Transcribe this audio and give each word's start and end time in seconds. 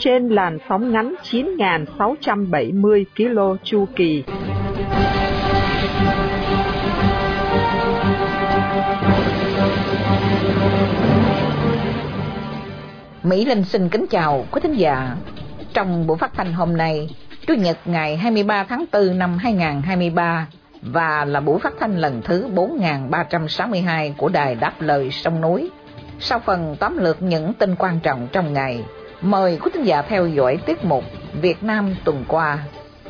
Trên 0.00 0.28
làn 0.28 0.58
sóng 0.68 0.92
ngắn 0.92 1.14
9.670 1.22 3.04
km 3.16 3.56
chu 3.64 3.86
kỳ. 3.96 4.24
Mỹ 13.22 13.44
Linh 13.44 13.64
xin 13.64 13.88
kính 13.88 14.06
chào 14.10 14.44
quý 14.50 14.60
thính 14.62 14.74
giả. 14.74 15.16
Trong 15.72 16.06
buổi 16.06 16.16
phát 16.18 16.34
thanh 16.34 16.52
hôm 16.52 16.76
nay, 16.76 17.08
Chủ 17.46 17.54
nhật 17.54 17.78
ngày 17.84 18.16
23 18.16 18.64
tháng 18.64 18.84
4 18.92 19.18
năm 19.18 19.38
2023 19.38 20.46
và 20.82 21.24
là 21.24 21.40
buổi 21.40 21.58
phát 21.58 21.72
thanh 21.80 21.98
lần 21.98 22.22
thứ 22.24 22.48
4362 22.54 24.14
của 24.16 24.28
Đài 24.28 24.54
Đáp 24.54 24.72
Lời 24.80 25.10
Sông 25.10 25.40
Núi. 25.40 25.70
Sau 26.20 26.38
phần 26.38 26.76
tóm 26.80 26.98
lược 26.98 27.22
những 27.22 27.52
tin 27.54 27.74
quan 27.78 28.00
trọng 28.00 28.28
trong 28.32 28.52
ngày, 28.52 28.84
mời 29.20 29.58
quý 29.62 29.70
thính 29.74 29.84
giả 29.84 30.02
theo 30.02 30.26
dõi 30.26 30.58
tiết 30.66 30.84
mục 30.84 31.04
Việt 31.40 31.62
Nam 31.62 31.94
tuần 32.04 32.24
qua. 32.28 32.58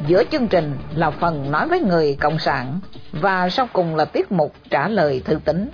Giữa 0.07 0.25
chương 0.25 0.49
trình 0.49 0.77
là 0.95 1.11
phần 1.11 1.51
nói 1.51 1.69
với 1.69 1.81
người 1.81 2.17
Cộng 2.21 2.39
sản 2.39 2.81
và 3.13 3.49
sau 3.49 3.69
cùng 3.73 3.97
là 3.97 4.05
tiết 4.05 4.33
mục 4.33 4.55
trả 4.71 4.89
lời 4.89 5.23
thư 5.25 5.39
tín. 5.45 5.71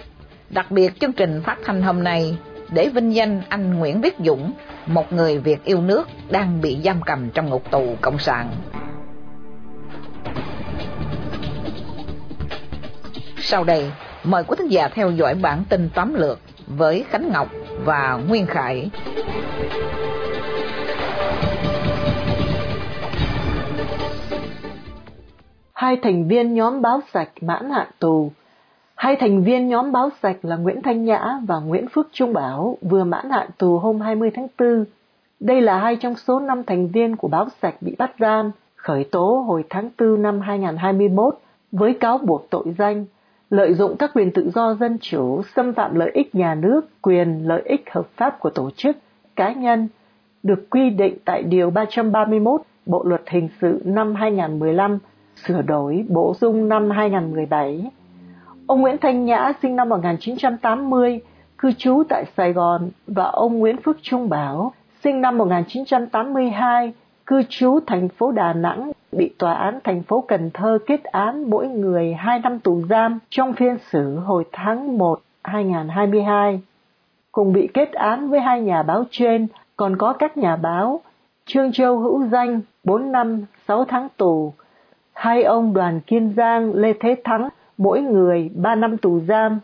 Đặc 0.51 0.71
biệt 0.71 1.01
chương 1.01 1.13
trình 1.13 1.43
phát 1.45 1.59
thanh 1.65 1.83
hôm 1.83 2.05
nay 2.05 2.39
để 2.69 2.89
vinh 2.89 3.15
danh 3.15 3.43
anh 3.49 3.79
Nguyễn 3.79 4.01
Viết 4.01 4.15
Dũng, 4.25 4.53
một 4.87 5.13
người 5.13 5.39
Việt 5.39 5.65
yêu 5.65 5.81
nước 5.81 6.09
đang 6.31 6.61
bị 6.61 6.81
giam 6.85 7.03
cầm 7.03 7.31
trong 7.31 7.51
ngục 7.51 7.71
tù 7.71 7.97
Cộng 8.01 8.19
sản. 8.19 8.51
Sau 13.39 13.65
đây, 13.65 13.91
mời 14.25 14.45
quý 14.45 14.55
thính 14.59 14.69
giả 14.69 14.89
theo 14.89 15.11
dõi 15.11 15.35
bản 15.35 15.65
tin 15.69 15.89
tóm 15.95 16.15
lược 16.15 16.41
với 16.67 17.05
Khánh 17.11 17.33
Ngọc 17.33 17.49
và 17.85 18.21
Nguyên 18.29 18.47
Khải. 18.47 18.91
Hai 25.77 25.97
thành 26.03 26.29
viên 26.29 26.55
nhóm 26.55 26.83
báo 26.83 27.01
sạch 27.15 27.29
mãn 27.41 27.71
hạn 27.71 27.87
tù 27.99 28.31
Hai 28.95 29.17
thành 29.17 29.45
viên 29.45 29.69
nhóm 29.69 29.93
báo 29.93 30.11
sạch 30.23 30.37
là 30.43 30.57
Nguyễn 30.57 30.83
Thanh 30.83 31.05
Nhã 31.05 31.39
và 31.49 31.59
Nguyễn 31.59 31.87
Phước 31.89 32.09
Trung 32.13 32.33
Bảo 32.33 32.79
vừa 32.83 33.05
mãn 33.05 33.31
hạn 33.31 33.49
tù 33.59 33.79
hôm 33.79 34.01
20 34.01 34.31
tháng 34.35 34.49
4. 34.59 34.85
Đây 35.41 35.61
là 35.61 35.79
hai 35.79 35.97
trong 35.97 36.15
số 36.15 36.41
năm 36.41 36.65
thành 36.65 36.89
viên 36.89 37.17
của 37.17 37.29
báo 37.29 37.49
sạch 37.63 37.75
bị 37.81 37.95
bắt 37.99 38.13
giam, 38.19 38.51
khởi 38.77 39.05
tố 39.05 39.45
hồi 39.47 39.65
tháng 39.71 39.91
4 39.99 40.23
năm 40.23 40.41
2021 40.41 41.39
với 41.73 41.95
cáo 41.95 42.19
buộc 42.19 42.47
tội 42.51 42.65
danh 42.79 43.05
lợi 43.51 43.75
dụng 43.75 43.97
các 43.97 44.11
quyền 44.15 44.31
tự 44.31 44.51
do 44.55 44.75
dân 44.75 44.99
chủ, 45.01 45.43
xâm 45.57 45.73
phạm 45.73 45.95
lợi 45.95 46.11
ích 46.15 46.35
nhà 46.35 46.55
nước, 46.55 46.81
quyền 47.03 47.49
lợi 47.49 47.63
ích 47.65 47.91
hợp 47.91 48.07
pháp 48.17 48.41
của 48.41 48.51
tổ 48.51 48.71
chức, 48.77 48.97
cá 49.37 49.53
nhân, 49.53 49.89
được 50.43 50.71
quy 50.71 50.91
định 50.91 51.19
tại 51.25 51.43
Điều 51.43 51.71
331 51.71 52.61
Bộ 52.87 53.05
Luật 53.05 53.23
Hình 53.27 53.49
sự 53.61 53.83
năm 53.85 54.15
2015, 54.15 54.99
sửa 55.37 55.63
đổi 55.63 56.05
bổ 56.09 56.35
sung 56.35 56.69
năm 56.69 56.91
2017. 56.91 57.91
Ông 58.67 58.81
Nguyễn 58.81 58.99
Thanh 58.99 59.25
Nhã 59.25 59.53
sinh 59.63 59.77
năm 59.77 59.89
1980, 59.89 61.21
cư 61.59 61.73
trú 61.73 62.03
tại 62.09 62.25
Sài 62.37 62.53
Gòn 62.53 62.91
và 63.07 63.25
ông 63.25 63.59
Nguyễn 63.59 63.77
Phước 63.77 63.97
Trung 64.03 64.29
Bảo 64.29 64.73
sinh 65.05 65.21
năm 65.21 65.39
1982, 65.39 66.93
cư 67.27 67.43
trú 67.49 67.79
thành 67.87 68.09
phố 68.09 68.33
Đà 68.33 68.53
Nẵng, 68.53 68.93
bị 69.13 69.35
tòa 69.39 69.55
án 69.55 69.79
thành 69.85 70.03
phố 70.03 70.25
Cần 70.29 70.51
Thơ 70.55 70.79
kết 70.87 71.05
án 71.05 71.51
mỗi 71.51 71.69
người 71.69 72.15
2 72.15 72.39
năm 72.39 72.59
tù 72.59 72.83
giam 72.91 73.19
trong 73.31 73.53
phiên 73.53 73.77
xử 73.91 74.19
hồi 74.19 74.45
tháng 74.53 74.99
1 74.99 75.21
2022. 75.43 76.61
Cùng 77.33 77.53
bị 77.53 77.69
kết 77.75 77.93
án 77.93 78.31
với 78.31 78.41
hai 78.41 78.61
nhà 78.61 78.83
báo 78.83 79.05
trên 79.11 79.47
còn 79.77 79.97
có 79.97 80.13
các 80.13 80.37
nhà 80.37 80.57
báo 80.57 81.01
Trương 81.47 81.73
Châu 81.73 81.99
Hữu 81.99 82.27
Danh 82.27 82.61
4 82.85 83.13
năm 83.13 83.45
6 83.69 83.85
tháng 83.85 84.09
tù, 84.17 84.53
hai 85.17 85.43
ông 85.43 85.75
Đoàn 85.75 86.01
Kiên 86.01 86.33
Giang, 86.37 86.75
Lê 86.75 86.93
Thế 87.01 87.17
Thắng 87.25 87.49
mỗi 87.79 88.01
người 88.01 88.51
3 88.55 88.75
năm 88.75 88.97
tù 88.97 89.21
giam. 89.21 89.59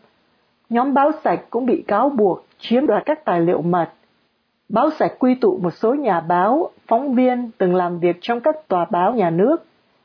Nhóm 0.71 0.95
báo 0.95 1.11
sạch 1.25 1.41
cũng 1.51 1.67
bị 1.67 1.85
cáo 1.89 2.09
buộc 2.09 2.45
chiếm 2.59 2.87
đoạt 2.87 3.03
các 3.07 3.25
tài 3.25 3.41
liệu 3.41 3.63
mật. 3.63 3.89
Báo 4.69 4.91
sạch 4.99 5.13
quy 5.19 5.35
tụ 5.35 5.59
một 5.63 5.71
số 5.71 5.95
nhà 5.95 6.21
báo, 6.21 6.71
phóng 6.87 7.15
viên 7.15 7.51
từng 7.59 7.75
làm 7.75 7.99
việc 7.99 8.17
trong 8.21 8.41
các 8.41 8.69
tòa 8.69 8.85
báo 8.91 9.15
nhà 9.15 9.31
nước, 9.31 9.57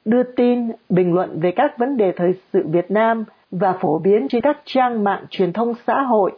đưa 0.06 0.24
tin, 0.24 0.72
bình 0.90 1.14
luận 1.14 1.40
về 1.40 1.52
các 1.52 1.78
vấn 1.78 1.98
đề 1.98 2.12
thời 2.16 2.34
sự 2.54 2.68
Việt 2.68 2.92
Nam 2.92 3.24
và 3.52 3.74
phổ 3.74 4.00
biến 4.00 4.28
trên 4.28 4.42
các 4.42 4.58
trang 4.66 5.04
mạng 5.04 5.26
truyền 5.30 5.54
thông 5.54 5.74
xã 5.88 6.02
hội. 6.02 6.32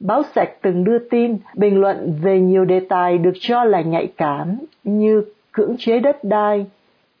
Báo 0.00 0.22
sạch 0.34 0.50
từng 0.62 0.84
đưa 0.84 0.98
tin, 0.98 1.38
bình 1.56 1.80
luận 1.80 2.14
về 2.22 2.40
nhiều 2.40 2.64
đề 2.64 2.80
tài 2.88 3.18
được 3.18 3.34
cho 3.40 3.64
là 3.64 3.80
nhạy 3.80 4.12
cảm 4.16 4.58
như 4.84 5.24
cưỡng 5.52 5.76
chế 5.78 6.00
đất 6.00 6.24
đai, 6.24 6.66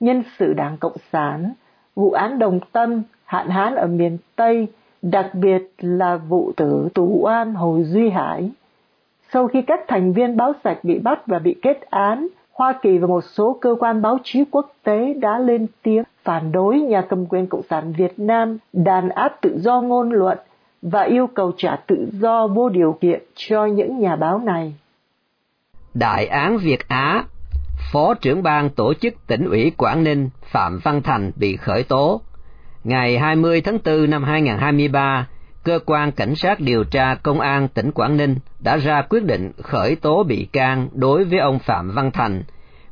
nhân 0.00 0.22
sự 0.38 0.52
Đảng 0.52 0.76
Cộng 0.76 0.96
sản, 1.12 1.52
vụ 1.94 2.10
án 2.10 2.38
đồng 2.38 2.60
tâm, 2.72 3.02
hạn 3.24 3.48
hán 3.50 3.74
ở 3.74 3.86
miền 3.86 4.18
Tây, 4.36 4.68
đặc 5.02 5.30
biệt 5.34 5.72
là 5.78 6.16
vụ 6.16 6.52
tử 6.56 6.88
tù 6.94 7.18
oan 7.22 7.54
Hồ 7.54 7.78
Duy 7.84 8.10
Hải. 8.10 8.50
Sau 9.32 9.48
khi 9.48 9.62
các 9.62 9.80
thành 9.88 10.12
viên 10.12 10.36
báo 10.36 10.52
sạch 10.64 10.78
bị 10.82 10.98
bắt 10.98 11.26
và 11.26 11.38
bị 11.38 11.56
kết 11.62 11.80
án, 11.90 12.28
Hoa 12.52 12.72
Kỳ 12.82 12.98
và 12.98 13.06
một 13.06 13.24
số 13.24 13.58
cơ 13.60 13.76
quan 13.80 14.02
báo 14.02 14.18
chí 14.24 14.44
quốc 14.50 14.72
tế 14.82 15.14
đã 15.14 15.38
lên 15.38 15.66
tiếng 15.82 16.02
phản 16.24 16.52
đối 16.52 16.80
nhà 16.80 17.02
cầm 17.08 17.26
quyền 17.26 17.46
Cộng 17.46 17.62
sản 17.70 17.92
Việt 17.92 18.18
Nam 18.18 18.58
đàn 18.72 19.08
áp 19.08 19.36
tự 19.40 19.58
do 19.58 19.80
ngôn 19.80 20.12
luận 20.12 20.38
và 20.82 21.02
yêu 21.02 21.26
cầu 21.26 21.52
trả 21.56 21.76
tự 21.86 22.08
do 22.12 22.46
vô 22.46 22.68
điều 22.68 22.98
kiện 23.00 23.22
cho 23.34 23.64
những 23.64 23.98
nhà 23.98 24.16
báo 24.16 24.38
này. 24.38 24.74
Đại 25.94 26.26
án 26.26 26.58
Việt 26.58 26.88
Á 26.88 27.24
Phó 27.92 28.14
trưởng 28.14 28.42
ban 28.42 28.70
tổ 28.70 28.94
chức 28.94 29.14
tỉnh 29.26 29.44
ủy 29.44 29.72
Quảng 29.76 30.04
Ninh 30.04 30.30
Phạm 30.42 30.78
Văn 30.78 31.02
Thành 31.02 31.32
bị 31.36 31.56
khởi 31.56 31.82
tố. 31.82 32.20
Ngày 32.84 33.18
20 33.18 33.60
tháng 33.60 33.78
4 33.84 34.10
năm 34.10 34.24
2023, 34.24 35.28
cơ 35.64 35.78
quan 35.86 36.12
cảnh 36.12 36.34
sát 36.36 36.60
điều 36.60 36.84
tra 36.84 37.14
công 37.14 37.40
an 37.40 37.68
tỉnh 37.68 37.92
Quảng 37.92 38.16
Ninh 38.16 38.36
đã 38.58 38.76
ra 38.76 39.02
quyết 39.02 39.24
định 39.24 39.52
khởi 39.62 39.96
tố 39.96 40.22
bị 40.22 40.48
can 40.52 40.88
đối 40.92 41.24
với 41.24 41.38
ông 41.38 41.58
Phạm 41.58 41.90
Văn 41.90 42.10
Thành, 42.10 42.42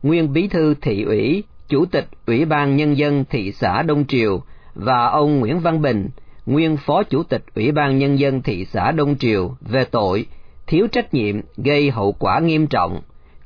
nguyên 0.02 0.32
bí 0.32 0.48
thư 0.48 0.74
thị 0.82 1.02
ủy, 1.02 1.44
chủ 1.68 1.84
tịch 1.84 2.06
Ủy 2.26 2.44
ban 2.44 2.76
Nhân 2.76 2.96
dân 2.96 3.24
thị 3.30 3.52
xã 3.52 3.82
Đông 3.82 4.06
Triều 4.06 4.42
và 4.74 5.06
ông 5.06 5.40
Nguyễn 5.40 5.60
Văn 5.60 5.82
Bình, 5.82 6.08
nguyên 6.46 6.76
phó 6.76 7.02
chủ 7.02 7.22
tịch 7.22 7.44
Ủy 7.54 7.72
ban 7.72 7.98
Nhân 7.98 8.18
dân 8.18 8.42
thị 8.42 8.64
xã 8.64 8.92
Đông 8.92 9.18
Triều 9.18 9.54
về 9.60 9.84
tội 9.84 10.26
thiếu 10.66 10.86
trách 10.92 11.14
nhiệm 11.14 11.40
gây 11.56 11.90
hậu 11.90 12.12
quả 12.12 12.40
nghiêm 12.40 12.66
trọng, 12.66 13.00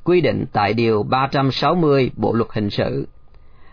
quy 0.07 0.21
định 0.21 0.45
tại 0.53 0.73
Điều 0.73 1.03
360 1.03 2.11
Bộ 2.15 2.33
Luật 2.33 2.49
Hình 2.53 2.69
sự. 2.69 3.07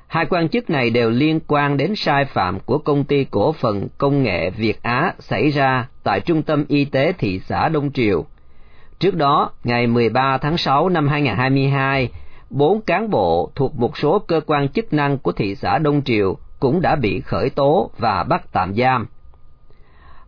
Hai 0.06 0.26
quan 0.26 0.48
chức 0.48 0.70
này 0.70 0.90
đều 0.90 1.10
liên 1.10 1.40
quan 1.46 1.76
đến 1.76 1.96
sai 1.96 2.24
phạm 2.24 2.60
của 2.60 2.78
công 2.78 3.04
ty 3.04 3.24
cổ 3.24 3.52
phần 3.52 3.88
công 3.98 4.22
nghệ 4.22 4.50
Việt 4.50 4.82
Á 4.82 5.14
xảy 5.18 5.50
ra 5.50 5.88
tại 6.04 6.20
Trung 6.20 6.42
tâm 6.42 6.64
Y 6.68 6.84
tế 6.84 7.12
thị 7.12 7.40
xã 7.46 7.68
Đông 7.68 7.92
Triều. 7.92 8.24
Trước 8.98 9.14
đó, 9.14 9.50
ngày 9.64 9.86
13 9.86 10.38
tháng 10.38 10.56
6 10.56 10.88
năm 10.88 11.08
2022, 11.08 12.10
bốn 12.50 12.80
cán 12.80 13.10
bộ 13.10 13.50
thuộc 13.54 13.74
một 13.76 13.98
số 13.98 14.18
cơ 14.18 14.40
quan 14.46 14.68
chức 14.68 14.92
năng 14.92 15.18
của 15.18 15.32
thị 15.32 15.54
xã 15.54 15.78
Đông 15.78 16.02
Triều 16.02 16.36
cũng 16.60 16.80
đã 16.80 16.96
bị 16.96 17.20
khởi 17.20 17.50
tố 17.50 17.90
và 17.98 18.22
bắt 18.22 18.52
tạm 18.52 18.74
giam. 18.74 19.06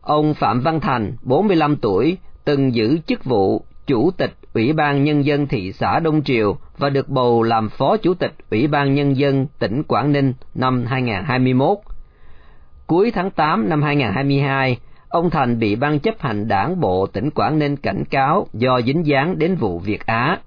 Ông 0.00 0.34
Phạm 0.34 0.60
Văn 0.60 0.80
Thành, 0.80 1.12
45 1.22 1.76
tuổi, 1.76 2.18
từng 2.44 2.74
giữ 2.74 2.98
chức 3.06 3.24
vụ 3.24 3.64
Chủ 3.86 4.10
tịch 4.10 4.32
Ủy 4.56 4.72
ban 4.72 5.04
Nhân 5.04 5.24
dân 5.24 5.46
thị 5.46 5.72
xã 5.72 6.00
Đông 6.00 6.22
Triều 6.22 6.56
và 6.78 6.90
được 6.90 7.08
bầu 7.08 7.42
làm 7.42 7.68
Phó 7.68 7.96
Chủ 7.96 8.14
tịch 8.14 8.34
Ủy 8.50 8.66
ban 8.66 8.94
Nhân 8.94 9.16
dân 9.16 9.46
tỉnh 9.58 9.82
Quảng 9.82 10.12
Ninh 10.12 10.32
năm 10.54 10.84
2021. 10.86 11.78
Cuối 12.86 13.10
tháng 13.10 13.30
8 13.30 13.68
năm 13.68 13.82
2022, 13.82 14.78
ông 15.08 15.30
Thành 15.30 15.58
bị 15.58 15.76
Ban 15.76 15.98
chấp 15.98 16.20
hành 16.20 16.48
đảng 16.48 16.80
bộ 16.80 17.06
tỉnh 17.06 17.30
Quảng 17.30 17.58
Ninh 17.58 17.76
cảnh 17.76 18.04
cáo 18.10 18.46
do 18.52 18.80
dính 18.86 19.06
dáng 19.06 19.38
đến 19.38 19.54
vụ 19.54 19.78
Việt 19.78 20.06
Á. 20.06 20.38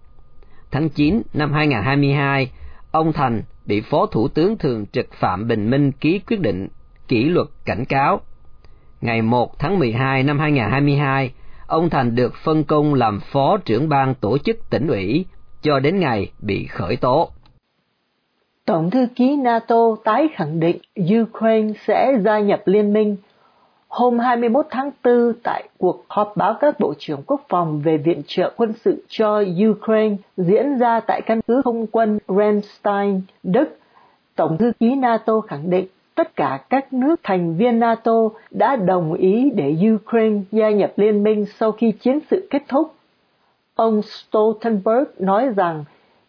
Tháng 0.71 0.89
9 0.89 1.21
năm 1.33 1.53
2022, 1.53 2.51
ông 2.91 3.13
Thành 3.13 3.41
bị 3.65 3.81
Phó 3.81 4.05
Thủ 4.05 4.27
tướng 4.27 4.57
Thường 4.57 4.85
trực 4.85 5.13
Phạm 5.13 5.47
Bình 5.47 5.69
Minh 5.69 5.91
ký 5.91 6.19
quyết 6.19 6.39
định 6.39 6.67
kỷ 7.07 7.23
luật 7.23 7.47
cảnh 7.65 7.85
cáo. 7.85 8.21
Ngày 9.01 9.21
1 9.21 9.59
tháng 9.59 9.79
12 9.79 10.23
năm 10.23 10.39
2022, 10.39 11.31
ông 11.69 11.89
Thành 11.89 12.15
được 12.15 12.33
phân 12.43 12.63
công 12.63 12.93
làm 12.93 13.19
phó 13.31 13.57
trưởng 13.65 13.89
ban 13.89 14.15
tổ 14.15 14.37
chức 14.37 14.57
tỉnh 14.69 14.87
ủy 14.87 15.25
cho 15.61 15.79
đến 15.79 15.99
ngày 15.99 16.31
bị 16.39 16.65
khởi 16.65 16.95
tố. 16.95 17.29
Tổng 18.65 18.89
thư 18.89 19.07
ký 19.15 19.35
NATO 19.35 19.95
tái 20.03 20.27
khẳng 20.35 20.59
định 20.59 20.77
Ukraine 21.21 21.73
sẽ 21.87 22.13
gia 22.25 22.39
nhập 22.39 22.61
liên 22.65 22.93
minh. 22.93 23.17
Hôm 23.87 24.19
21 24.19 24.65
tháng 24.69 24.91
4 25.03 25.33
tại 25.43 25.69
cuộc 25.77 26.05
họp 26.07 26.33
báo 26.37 26.55
các 26.59 26.79
bộ 26.79 26.93
trưởng 26.99 27.23
quốc 27.25 27.41
phòng 27.49 27.81
về 27.81 27.97
viện 27.97 28.21
trợ 28.27 28.53
quân 28.57 28.73
sự 28.83 29.03
cho 29.07 29.43
Ukraine 29.69 30.15
diễn 30.37 30.77
ra 30.77 30.99
tại 30.99 31.21
căn 31.21 31.41
cứ 31.47 31.61
không 31.63 31.87
quân 31.91 32.19
Ramstein, 32.27 33.21
Đức, 33.43 33.77
Tổng 34.35 34.57
thư 34.57 34.71
ký 34.79 34.95
NATO 34.95 35.41
khẳng 35.41 35.69
định 35.69 35.87
tất 36.19 36.35
cả 36.35 36.59
các 36.69 36.93
nước 36.93 37.15
thành 37.23 37.55
viên 37.55 37.79
NATO 37.79 38.29
đã 38.51 38.75
đồng 38.75 39.13
ý 39.13 39.51
để 39.55 39.75
Ukraine 39.95 40.41
gia 40.51 40.69
nhập 40.69 40.91
liên 40.95 41.23
minh 41.23 41.45
sau 41.59 41.71
khi 41.71 41.91
chiến 41.91 42.19
sự 42.31 42.47
kết 42.49 42.63
thúc. 42.67 42.93
Ông 43.75 44.01
Stoltenberg 44.01 45.03
nói 45.19 45.49
rằng 45.55 45.83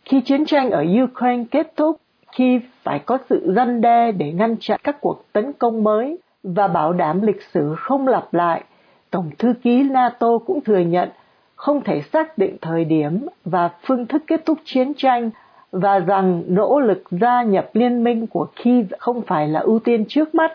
khi 0.04 0.20
chiến 0.20 0.44
tranh 0.44 0.70
ở 0.70 0.84
Ukraine 1.04 1.44
kết 1.50 1.72
thúc, 1.76 2.00
khi 2.32 2.60
phải 2.82 2.98
có 2.98 3.18
sự 3.30 3.52
răn 3.56 3.80
đe 3.80 4.12
để 4.12 4.32
ngăn 4.32 4.56
chặn 4.60 4.80
các 4.84 5.00
cuộc 5.00 5.24
tấn 5.32 5.52
công 5.52 5.84
mới 5.84 6.18
và 6.42 6.68
bảo 6.68 6.92
đảm 6.92 7.22
lịch 7.22 7.42
sử 7.42 7.74
không 7.78 8.08
lặp 8.08 8.34
lại, 8.34 8.64
Tổng 9.10 9.30
thư 9.38 9.54
ký 9.62 9.82
NATO 9.82 10.38
cũng 10.46 10.60
thừa 10.60 10.78
nhận 10.78 11.08
không 11.56 11.80
thể 11.84 12.02
xác 12.12 12.38
định 12.38 12.56
thời 12.60 12.84
điểm 12.84 13.26
và 13.44 13.70
phương 13.82 14.06
thức 14.06 14.22
kết 14.26 14.46
thúc 14.46 14.58
chiến 14.64 14.92
tranh 14.96 15.30
và 15.72 15.98
rằng 15.98 16.42
nỗ 16.46 16.80
lực 16.80 17.02
gia 17.10 17.42
nhập 17.42 17.70
liên 17.72 18.04
minh 18.04 18.26
của 18.26 18.46
Kiev 18.56 18.92
không 18.98 19.22
phải 19.22 19.48
là 19.48 19.60
ưu 19.60 19.78
tiên 19.78 20.04
trước 20.08 20.34
mắt. 20.34 20.52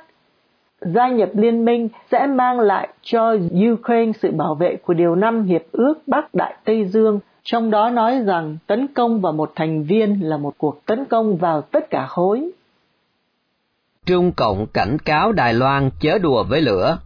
Gia 0.82 1.08
nhập 1.08 1.30
liên 1.34 1.66
minh 1.66 1.90
sẽ 2.12 2.28
mang 2.28 2.60
lại 2.60 2.90
cho 3.02 3.36
Ukraine 3.74 4.12
sự 4.22 4.32
bảo 4.32 4.56
vệ 4.56 4.76
của 4.76 4.94
Điều 4.94 5.16
5 5.16 5.44
Hiệp 5.44 5.62
ước 5.72 5.94
Bắc 6.08 6.34
Đại 6.34 6.56
Tây 6.64 6.86
Dương, 6.86 7.20
trong 7.44 7.72
đó 7.72 7.90
nói 7.90 8.20
rằng 8.26 8.58
tấn 8.68 8.88
công 8.88 9.22
vào 9.22 9.34
một 9.34 9.52
thành 9.56 9.84
viên 9.84 10.20
là 10.30 10.38
một 10.38 10.54
cuộc 10.58 10.86
tấn 10.86 11.06
công 11.06 11.38
vào 11.38 11.62
tất 11.62 11.90
cả 11.90 12.06
khối. 12.06 12.52
Trung 14.06 14.32
Cộng 14.32 14.68
cảnh 14.74 14.98
cáo 15.06 15.32
Đài 15.32 15.54
Loan 15.54 15.90
chớ 16.00 16.18
đùa 16.18 16.44
với 16.44 16.62
lửa. 16.62 16.98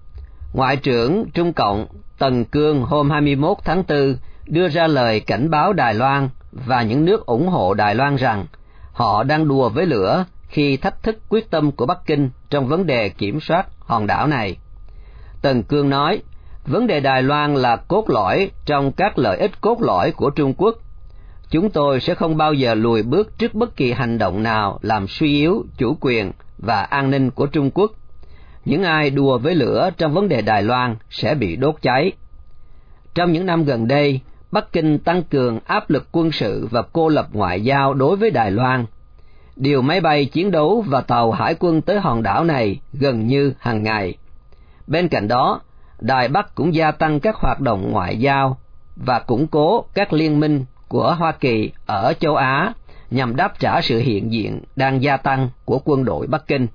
Ngoại 0.53 0.77
trưởng 0.77 1.25
Trung 1.33 1.53
Cộng 1.53 1.85
Tần 2.19 2.45
Cương 2.45 2.83
hôm 2.83 3.09
21 3.09 3.57
tháng 3.63 3.83
4 3.89 4.15
đưa 4.47 4.67
ra 4.67 4.87
lời 4.87 5.19
cảnh 5.19 5.49
báo 5.49 5.73
Đài 5.73 5.93
Loan 5.93 6.29
và 6.51 6.83
những 6.83 7.05
nước 7.05 7.25
ủng 7.25 7.47
hộ 7.47 7.73
Đài 7.73 7.95
Loan 7.95 8.15
rằng 8.15 8.45
họ 8.91 9.23
đang 9.23 9.47
đùa 9.47 9.69
với 9.69 9.85
lửa 9.85 10.25
khi 10.47 10.77
thách 10.77 11.03
thức 11.03 11.17
quyết 11.29 11.51
tâm 11.51 11.71
của 11.71 11.85
Bắc 11.85 12.05
Kinh 12.05 12.29
trong 12.49 12.67
vấn 12.67 12.85
đề 12.85 13.09
kiểm 13.09 13.39
soát 13.39 13.67
hòn 13.79 14.07
đảo 14.07 14.27
này. 14.27 14.57
Tần 15.41 15.63
Cương 15.63 15.89
nói, 15.89 16.21
vấn 16.65 16.87
đề 16.87 16.99
Đài 16.99 17.23
Loan 17.23 17.55
là 17.55 17.75
cốt 17.75 18.09
lõi 18.09 18.51
trong 18.65 18.91
các 18.91 19.17
lợi 19.17 19.37
ích 19.37 19.61
cốt 19.61 19.81
lõi 19.81 20.11
của 20.11 20.29
Trung 20.29 20.53
Quốc. 20.53 20.75
Chúng 21.49 21.69
tôi 21.69 21.99
sẽ 21.99 22.15
không 22.15 22.37
bao 22.37 22.53
giờ 22.53 22.73
lùi 22.73 23.03
bước 23.03 23.37
trước 23.37 23.53
bất 23.53 23.75
kỳ 23.75 23.91
hành 23.91 24.17
động 24.17 24.43
nào 24.43 24.79
làm 24.81 25.07
suy 25.07 25.37
yếu 25.37 25.65
chủ 25.77 25.97
quyền 26.01 26.31
và 26.57 26.81
an 26.81 27.11
ninh 27.11 27.31
của 27.31 27.45
Trung 27.45 27.71
Quốc. 27.71 27.91
Những 28.65 28.83
ai 28.83 29.09
đùa 29.09 29.37
với 29.37 29.55
lửa 29.55 29.89
trong 29.97 30.13
vấn 30.13 30.29
đề 30.29 30.41
Đài 30.41 30.63
Loan 30.63 30.95
sẽ 31.09 31.35
bị 31.35 31.55
đốt 31.55 31.75
cháy. 31.81 32.11
Trong 33.13 33.31
những 33.31 33.45
năm 33.45 33.65
gần 33.65 33.87
đây, 33.87 34.21
Bắc 34.51 34.71
Kinh 34.71 34.99
tăng 34.99 35.23
cường 35.23 35.59
áp 35.65 35.89
lực 35.89 36.07
quân 36.11 36.31
sự 36.31 36.67
và 36.71 36.81
cô 36.93 37.09
lập 37.09 37.27
ngoại 37.33 37.61
giao 37.61 37.93
đối 37.93 38.15
với 38.15 38.29
Đài 38.31 38.51
Loan. 38.51 38.85
Điều 39.55 39.81
máy 39.81 40.01
bay 40.01 40.25
chiến 40.25 40.51
đấu 40.51 40.83
và 40.87 41.01
tàu 41.01 41.31
hải 41.31 41.55
quân 41.59 41.81
tới 41.81 41.99
hòn 41.99 42.23
đảo 42.23 42.43
này 42.43 42.79
gần 42.93 43.27
như 43.27 43.53
hàng 43.59 43.83
ngày. 43.83 44.17
Bên 44.87 45.07
cạnh 45.07 45.27
đó, 45.27 45.61
Đài 45.99 46.27
Bắc 46.27 46.55
cũng 46.55 46.73
gia 46.73 46.91
tăng 46.91 47.19
các 47.19 47.35
hoạt 47.35 47.59
động 47.59 47.91
ngoại 47.91 48.17
giao 48.17 48.57
và 48.95 49.19
củng 49.19 49.47
cố 49.47 49.85
các 49.93 50.13
liên 50.13 50.39
minh 50.39 50.65
của 50.87 51.15
Hoa 51.19 51.31
Kỳ 51.31 51.71
ở 51.85 52.13
châu 52.19 52.35
Á 52.35 52.73
nhằm 53.11 53.35
đáp 53.35 53.59
trả 53.59 53.81
sự 53.81 53.99
hiện 53.99 54.31
diện 54.31 54.61
đang 54.75 55.03
gia 55.03 55.17
tăng 55.17 55.49
của 55.65 55.79
quân 55.85 56.05
đội 56.05 56.27
Bắc 56.27 56.47
Kinh. 56.47 56.67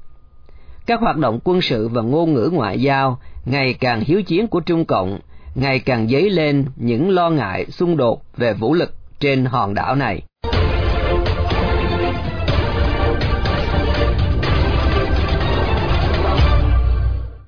Các 0.87 1.01
hoạt 1.01 1.17
động 1.17 1.39
quân 1.45 1.61
sự 1.61 1.89
và 1.89 2.03
ngôn 2.03 2.35
ngữ 2.35 2.51
ngoại 2.53 2.81
giao 2.81 3.19
ngày 3.45 3.75
càng 3.75 4.01
hiếu 4.01 4.23
chiến 4.23 4.47
của 4.47 4.61
Trung 4.61 4.85
Cộng 4.85 5.19
ngày 5.55 5.79
càng 5.79 6.09
dấy 6.09 6.31
lên 6.31 6.65
những 6.77 7.11
lo 7.11 7.31
ngại 7.31 7.67
xung 7.71 7.97
đột 7.97 8.23
về 8.37 8.55
vũ 8.55 8.75
lực 8.75 8.95
trên 9.21 9.45
hòn 9.45 9.75
đảo 9.75 9.95
này. 9.95 10.23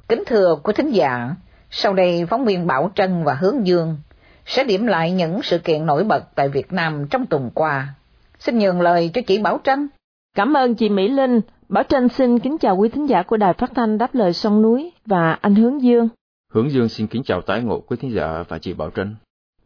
Kính 0.09 0.23
thưa 0.27 0.57
quý 0.63 0.73
thính 0.77 0.91
giả, 0.91 1.35
sau 1.71 1.95
đây 1.95 2.27
phóng 2.27 2.45
viên 2.45 2.67
Bảo 2.67 2.91
Trân 2.95 3.25
và 3.25 3.35
Hướng 3.35 3.67
Dương 3.67 3.97
sẽ 4.47 4.65
điểm 4.65 4.87
lại 4.87 5.13
những 5.13 5.43
sự 5.43 5.59
kiện 5.59 5.87
nổi 5.87 6.05
bật 6.05 6.25
tại 6.35 6.49
Việt 6.49 6.73
Nam 6.73 7.07
trong 7.11 7.27
tuần 7.27 7.51
qua. 7.55 7.89
Xin 8.39 8.59
nhường 8.59 8.81
lời 8.81 9.11
cho 9.15 9.21
chị 9.27 9.39
Bảo 9.43 9.61
Trân. 9.65 9.89
Cảm 10.37 10.57
ơn 10.57 10.75
chị 10.75 10.89
Mỹ 10.89 11.09
Linh. 11.09 11.41
Bảo 11.69 11.85
Trân 11.89 12.09
xin 12.09 12.39
kính 12.39 12.59
chào 12.59 12.77
quý 12.77 12.89
thính 12.89 13.07
giả 13.07 13.23
của 13.23 13.37
Đài 13.37 13.53
Phát 13.53 13.71
thanh 13.75 13.99
Đáp 13.99 14.15
lời 14.15 14.33
sông 14.33 14.63
núi 14.63 14.93
và 15.07 15.39
anh 15.41 15.55
Hướng 15.55 15.83
Dương. 15.83 16.09
Hướng 16.57 16.71
Dương 16.71 16.89
xin 16.89 17.07
kính 17.07 17.23
chào 17.23 17.41
tái 17.43 17.63
ngộ 17.63 17.81
quý 17.81 17.97
thính 18.01 18.13
giả 18.15 18.45
và 18.49 18.59
chị 18.59 18.73
Bảo 18.73 18.91
Trân. 18.91 19.15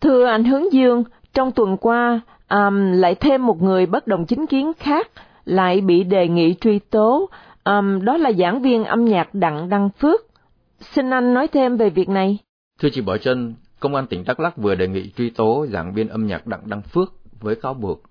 Thưa 0.00 0.26
anh 0.26 0.44
Hướng 0.44 0.72
Dương, 0.72 1.04
trong 1.34 1.52
tuần 1.52 1.76
qua 1.76 2.20
um, 2.48 2.92
lại 2.92 3.14
thêm 3.14 3.46
một 3.46 3.62
người 3.62 3.86
bất 3.86 4.06
đồng 4.06 4.26
chính 4.26 4.46
kiến 4.46 4.72
khác 4.78 5.10
lại 5.44 5.80
bị 5.80 6.04
đề 6.04 6.28
nghị 6.28 6.54
truy 6.60 6.78
tố, 6.78 7.30
um, 7.64 8.04
đó 8.04 8.16
là 8.16 8.32
giảng 8.32 8.62
viên 8.62 8.84
âm 8.84 9.04
nhạc 9.04 9.34
Đặng 9.34 9.68
Đăng 9.68 9.90
Phước. 9.90 10.20
Xin 10.80 11.10
anh 11.10 11.34
nói 11.34 11.48
thêm 11.48 11.76
về 11.76 11.90
việc 11.90 12.08
này. 12.08 12.38
Thưa 12.80 12.88
chị 12.92 13.00
Bảo 13.00 13.18
Trân, 13.18 13.54
Công 13.80 13.94
an 13.94 14.06
tỉnh 14.06 14.24
Đắk 14.26 14.40
Lắk 14.40 14.56
vừa 14.56 14.74
đề 14.74 14.88
nghị 14.88 15.10
truy 15.10 15.30
tố 15.30 15.66
giảng 15.72 15.94
viên 15.94 16.08
âm 16.08 16.26
nhạc 16.26 16.46
Đặng 16.46 16.62
Đăng 16.64 16.82
Phước 16.82 17.12
với 17.40 17.54
cáo 17.54 17.74
buộc 17.74 18.02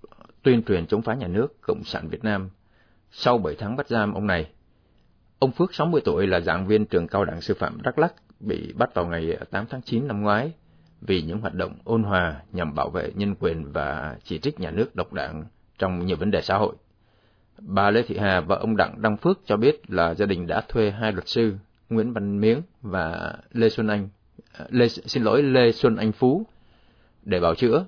tuyên 0.44 0.64
truyền 0.64 0.86
chống 0.86 1.02
phá 1.02 1.14
nhà 1.14 1.28
nước 1.28 1.62
Cộng 1.62 1.84
sản 1.84 2.08
Việt 2.10 2.24
Nam 2.24 2.50
sau 3.12 3.38
7 3.38 3.56
tháng 3.60 3.76
bắt 3.76 3.88
giam 3.88 4.14
ông 4.14 4.28
này. 4.28 4.50
Ông 5.40 5.52
Phước 5.52 5.74
60 5.74 6.02
tuổi 6.06 6.28
là 6.28 6.40
giảng 6.40 6.68
viên 6.68 6.86
trường 6.86 7.08
cao 7.08 7.26
đẳng 7.26 7.42
sư 7.42 7.54
phạm 7.60 7.82
Đắk 7.82 8.00
Lắk 8.00 8.14
bị 8.40 8.74
bắt 8.78 8.94
vào 8.94 9.06
ngày 9.06 9.38
8 9.52 9.66
tháng 9.70 9.82
9 9.82 10.08
năm 10.08 10.22
ngoái 10.22 10.52
vì 11.02 11.22
những 11.22 11.40
hoạt 11.40 11.54
động 11.54 11.74
ôn 11.84 12.04
hòa 12.04 12.42
nhằm 12.52 12.76
bảo 12.76 12.90
vệ 12.90 13.12
nhân 13.16 13.36
quyền 13.36 13.72
và 13.72 14.18
chỉ 14.24 14.40
trích 14.40 14.60
nhà 14.60 14.72
nước 14.72 14.96
độc 14.96 15.14
đảng 15.14 15.44
trong 15.78 16.06
nhiều 16.06 16.18
vấn 16.18 16.32
đề 16.32 16.42
xã 16.42 16.58
hội. 16.58 16.76
Bà 17.62 17.92
Lê 17.92 18.02
Thị 18.02 18.18
Hà 18.18 18.42
và 18.42 18.56
ông 18.56 18.78
Đặng 18.78 19.02
Đăng 19.02 19.18
Phước 19.18 19.40
cho 19.46 19.58
biết 19.58 19.92
là 19.92 20.14
gia 20.14 20.26
đình 20.26 20.48
đã 20.48 20.62
thuê 20.68 20.92
hai 20.92 21.12
luật 21.12 21.28
sư 21.28 21.54
Nguyễn 21.90 22.14
Văn 22.14 22.42
Miếng 22.42 22.62
và 22.82 23.34
Lê 23.52 23.70
Xuân 23.70 23.88
Anh, 23.88 24.10
à, 24.54 24.66
Lê, 24.70 24.88
xin 24.88 25.24
lỗi 25.24 25.44
Lê 25.44 25.72
Xuân 25.72 25.96
Anh 25.96 26.12
Phú 26.12 26.46
để 27.24 27.40
bảo 27.40 27.56
chữa. 27.56 27.86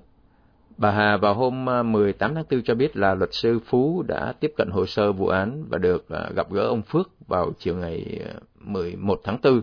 Bà 0.76 0.90
Hà 0.90 1.16
vào 1.16 1.34
hôm 1.34 1.68
à, 1.68 1.82
18 1.82 2.34
tháng 2.34 2.44
4 2.50 2.62
cho 2.62 2.74
biết 2.74 2.96
là 2.96 3.14
luật 3.14 3.30
sư 3.32 3.58
Phú 3.66 4.02
đã 4.02 4.32
tiếp 4.40 4.52
cận 4.56 4.68
hồ 4.70 4.86
sơ 4.86 5.12
vụ 5.12 5.26
án 5.26 5.64
và 5.68 5.78
được 5.78 6.08
à, 6.08 6.30
gặp 6.34 6.50
gỡ 6.50 6.62
ông 6.62 6.82
Phước 6.82 7.28
vào 7.28 7.52
chiều 7.58 7.76
ngày 7.76 8.20
11 8.54 9.20
tháng 9.24 9.38
4 9.42 9.62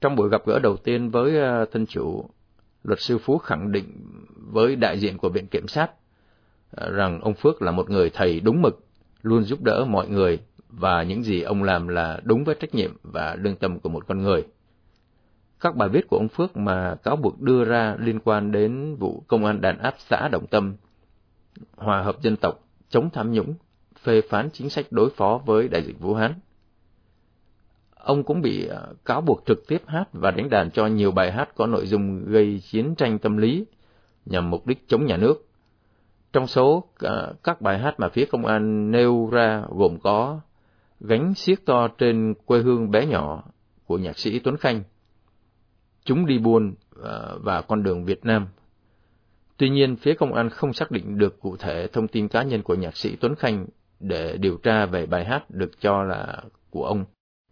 trong 0.00 0.16
buổi 0.16 0.28
gặp 0.28 0.42
gỡ 0.46 0.58
đầu 0.58 0.76
tiên 0.76 1.10
với 1.10 1.38
ờ, 1.38 1.64
thân 1.72 1.86
chủ, 1.86 2.30
luật 2.82 3.00
sư 3.00 3.18
Phú 3.18 3.38
khẳng 3.38 3.72
định 3.72 3.92
với 4.36 4.76
đại 4.76 4.98
diện 4.98 5.18
của 5.18 5.28
Viện 5.28 5.46
Kiểm 5.46 5.68
sát 5.68 5.90
ờ, 6.70 6.90
rằng 6.90 7.20
ông 7.20 7.34
Phước 7.34 7.62
là 7.62 7.72
một 7.72 7.90
người 7.90 8.10
thầy 8.10 8.40
đúng 8.40 8.62
mực, 8.62 8.86
luôn 9.22 9.42
giúp 9.42 9.62
đỡ 9.62 9.84
mọi 9.88 10.08
người 10.08 10.38
và 10.68 11.02
những 11.02 11.22
gì 11.22 11.42
ông 11.42 11.62
làm 11.62 11.88
là 11.88 12.20
đúng 12.24 12.44
với 12.44 12.54
trách 12.54 12.74
nhiệm 12.74 12.96
và 13.02 13.36
lương 13.40 13.56
tâm 13.56 13.80
của 13.80 13.88
một 13.88 14.06
con 14.06 14.22
người. 14.22 14.44
Các 15.60 15.76
bài 15.76 15.88
viết 15.88 16.08
của 16.08 16.16
ông 16.16 16.28
Phước 16.28 16.56
mà 16.56 16.94
cáo 17.02 17.16
buộc 17.16 17.40
đưa 17.40 17.64
ra 17.64 17.96
liên 17.98 18.20
quan 18.20 18.52
đến 18.52 18.96
vụ 18.96 19.24
công 19.28 19.44
an 19.44 19.60
đàn 19.60 19.78
áp 19.78 19.94
xã 19.98 20.28
Đồng 20.28 20.46
Tâm, 20.46 20.76
hòa 21.76 22.02
hợp 22.02 22.22
dân 22.22 22.36
tộc, 22.36 22.64
chống 22.88 23.10
tham 23.12 23.32
nhũng, 23.32 23.54
phê 24.02 24.20
phán 24.30 24.50
chính 24.52 24.70
sách 24.70 24.86
đối 24.90 25.10
phó 25.10 25.40
với 25.46 25.68
đại 25.68 25.82
dịch 25.82 26.00
Vũ 26.00 26.14
Hán, 26.14 26.34
Ông 28.06 28.24
cũng 28.24 28.40
bị 28.40 28.66
ờ, 28.66 28.94
cáo 29.04 29.20
buộc 29.20 29.42
trực 29.46 29.68
tiếp 29.68 29.82
hát 29.86 30.04
và 30.12 30.30
đánh 30.30 30.50
đàn 30.50 30.70
cho 30.70 30.86
nhiều 30.86 31.10
bài 31.10 31.32
hát 31.32 31.48
có 31.54 31.66
nội 31.66 31.86
dung 31.86 32.24
gây 32.24 32.60
chiến 32.70 32.94
tranh 32.94 33.18
tâm 33.18 33.36
lý 33.36 33.66
nhằm 34.26 34.50
mục 34.50 34.66
đích 34.66 34.88
chống 34.88 35.06
nhà 35.06 35.16
nước. 35.16 35.48
Trong 36.32 36.46
số 36.46 36.84
ờ, 36.98 37.34
các 37.44 37.60
bài 37.60 37.78
hát 37.78 38.00
mà 38.00 38.08
phía 38.08 38.24
công 38.24 38.46
an 38.46 38.90
nêu 38.90 39.28
ra 39.32 39.62
gồm 39.68 39.98
có 40.02 40.40
Gánh 41.00 41.34
xiếc 41.34 41.66
to 41.66 41.88
trên 41.88 42.34
quê 42.44 42.58
hương 42.58 42.90
bé 42.90 43.06
nhỏ 43.06 43.42
của 43.86 43.98
nhạc 43.98 44.18
sĩ 44.18 44.38
Tuấn 44.38 44.56
Khanh, 44.56 44.82
Chúng 46.04 46.26
đi 46.26 46.38
buôn 46.38 46.74
ờ, 47.02 47.38
và 47.42 47.60
con 47.60 47.82
đường 47.82 48.04
Việt 48.04 48.24
Nam. 48.24 48.46
Tuy 49.56 49.68
nhiên, 49.68 49.96
phía 49.96 50.14
công 50.14 50.34
an 50.34 50.50
không 50.50 50.72
xác 50.72 50.90
định 50.90 51.18
được 51.18 51.40
cụ 51.40 51.56
thể 51.56 51.86
thông 51.86 52.08
tin 52.08 52.28
cá 52.28 52.42
nhân 52.42 52.62
của 52.62 52.74
nhạc 52.74 52.96
sĩ 52.96 53.16
Tuấn 53.16 53.34
Khanh 53.34 53.66
để 54.00 54.36
điều 54.36 54.56
tra 54.56 54.86
về 54.86 55.06
bài 55.06 55.24
hát 55.24 55.50
được 55.50 55.80
cho 55.80 56.02
là 56.02 56.42
của 56.70 56.84
ông. 56.84 57.04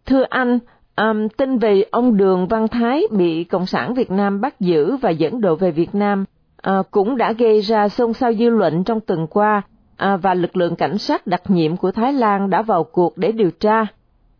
Thưa 0.05 0.25
anh, 0.29 0.59
um, 0.95 1.27
tin 1.37 1.57
về 1.57 1.85
ông 1.91 2.17
Đường 2.17 2.47
Văn 2.47 2.67
Thái 2.67 3.03
bị 3.11 3.43
Cộng 3.43 3.65
sản 3.65 3.93
Việt 3.93 4.11
Nam 4.11 4.41
bắt 4.41 4.59
giữ 4.59 4.95
và 4.95 5.09
dẫn 5.09 5.41
độ 5.41 5.55
về 5.55 5.71
Việt 5.71 5.95
Nam 5.95 6.25
uh, 6.69 6.91
cũng 6.91 7.17
đã 7.17 7.33
gây 7.33 7.61
ra 7.61 7.89
xôn 7.89 8.13
xao 8.13 8.33
dư 8.33 8.49
luận 8.49 8.83
trong 8.83 8.99
tuần 8.99 9.27
qua 9.27 9.61
uh, 10.03 10.21
và 10.21 10.33
lực 10.33 10.57
lượng 10.57 10.75
cảnh 10.75 10.97
sát 10.97 11.27
đặc 11.27 11.41
nhiệm 11.47 11.77
của 11.77 11.91
Thái 11.91 12.13
Lan 12.13 12.49
đã 12.49 12.61
vào 12.61 12.83
cuộc 12.83 13.17
để 13.17 13.31
điều 13.31 13.51
tra. 13.51 13.85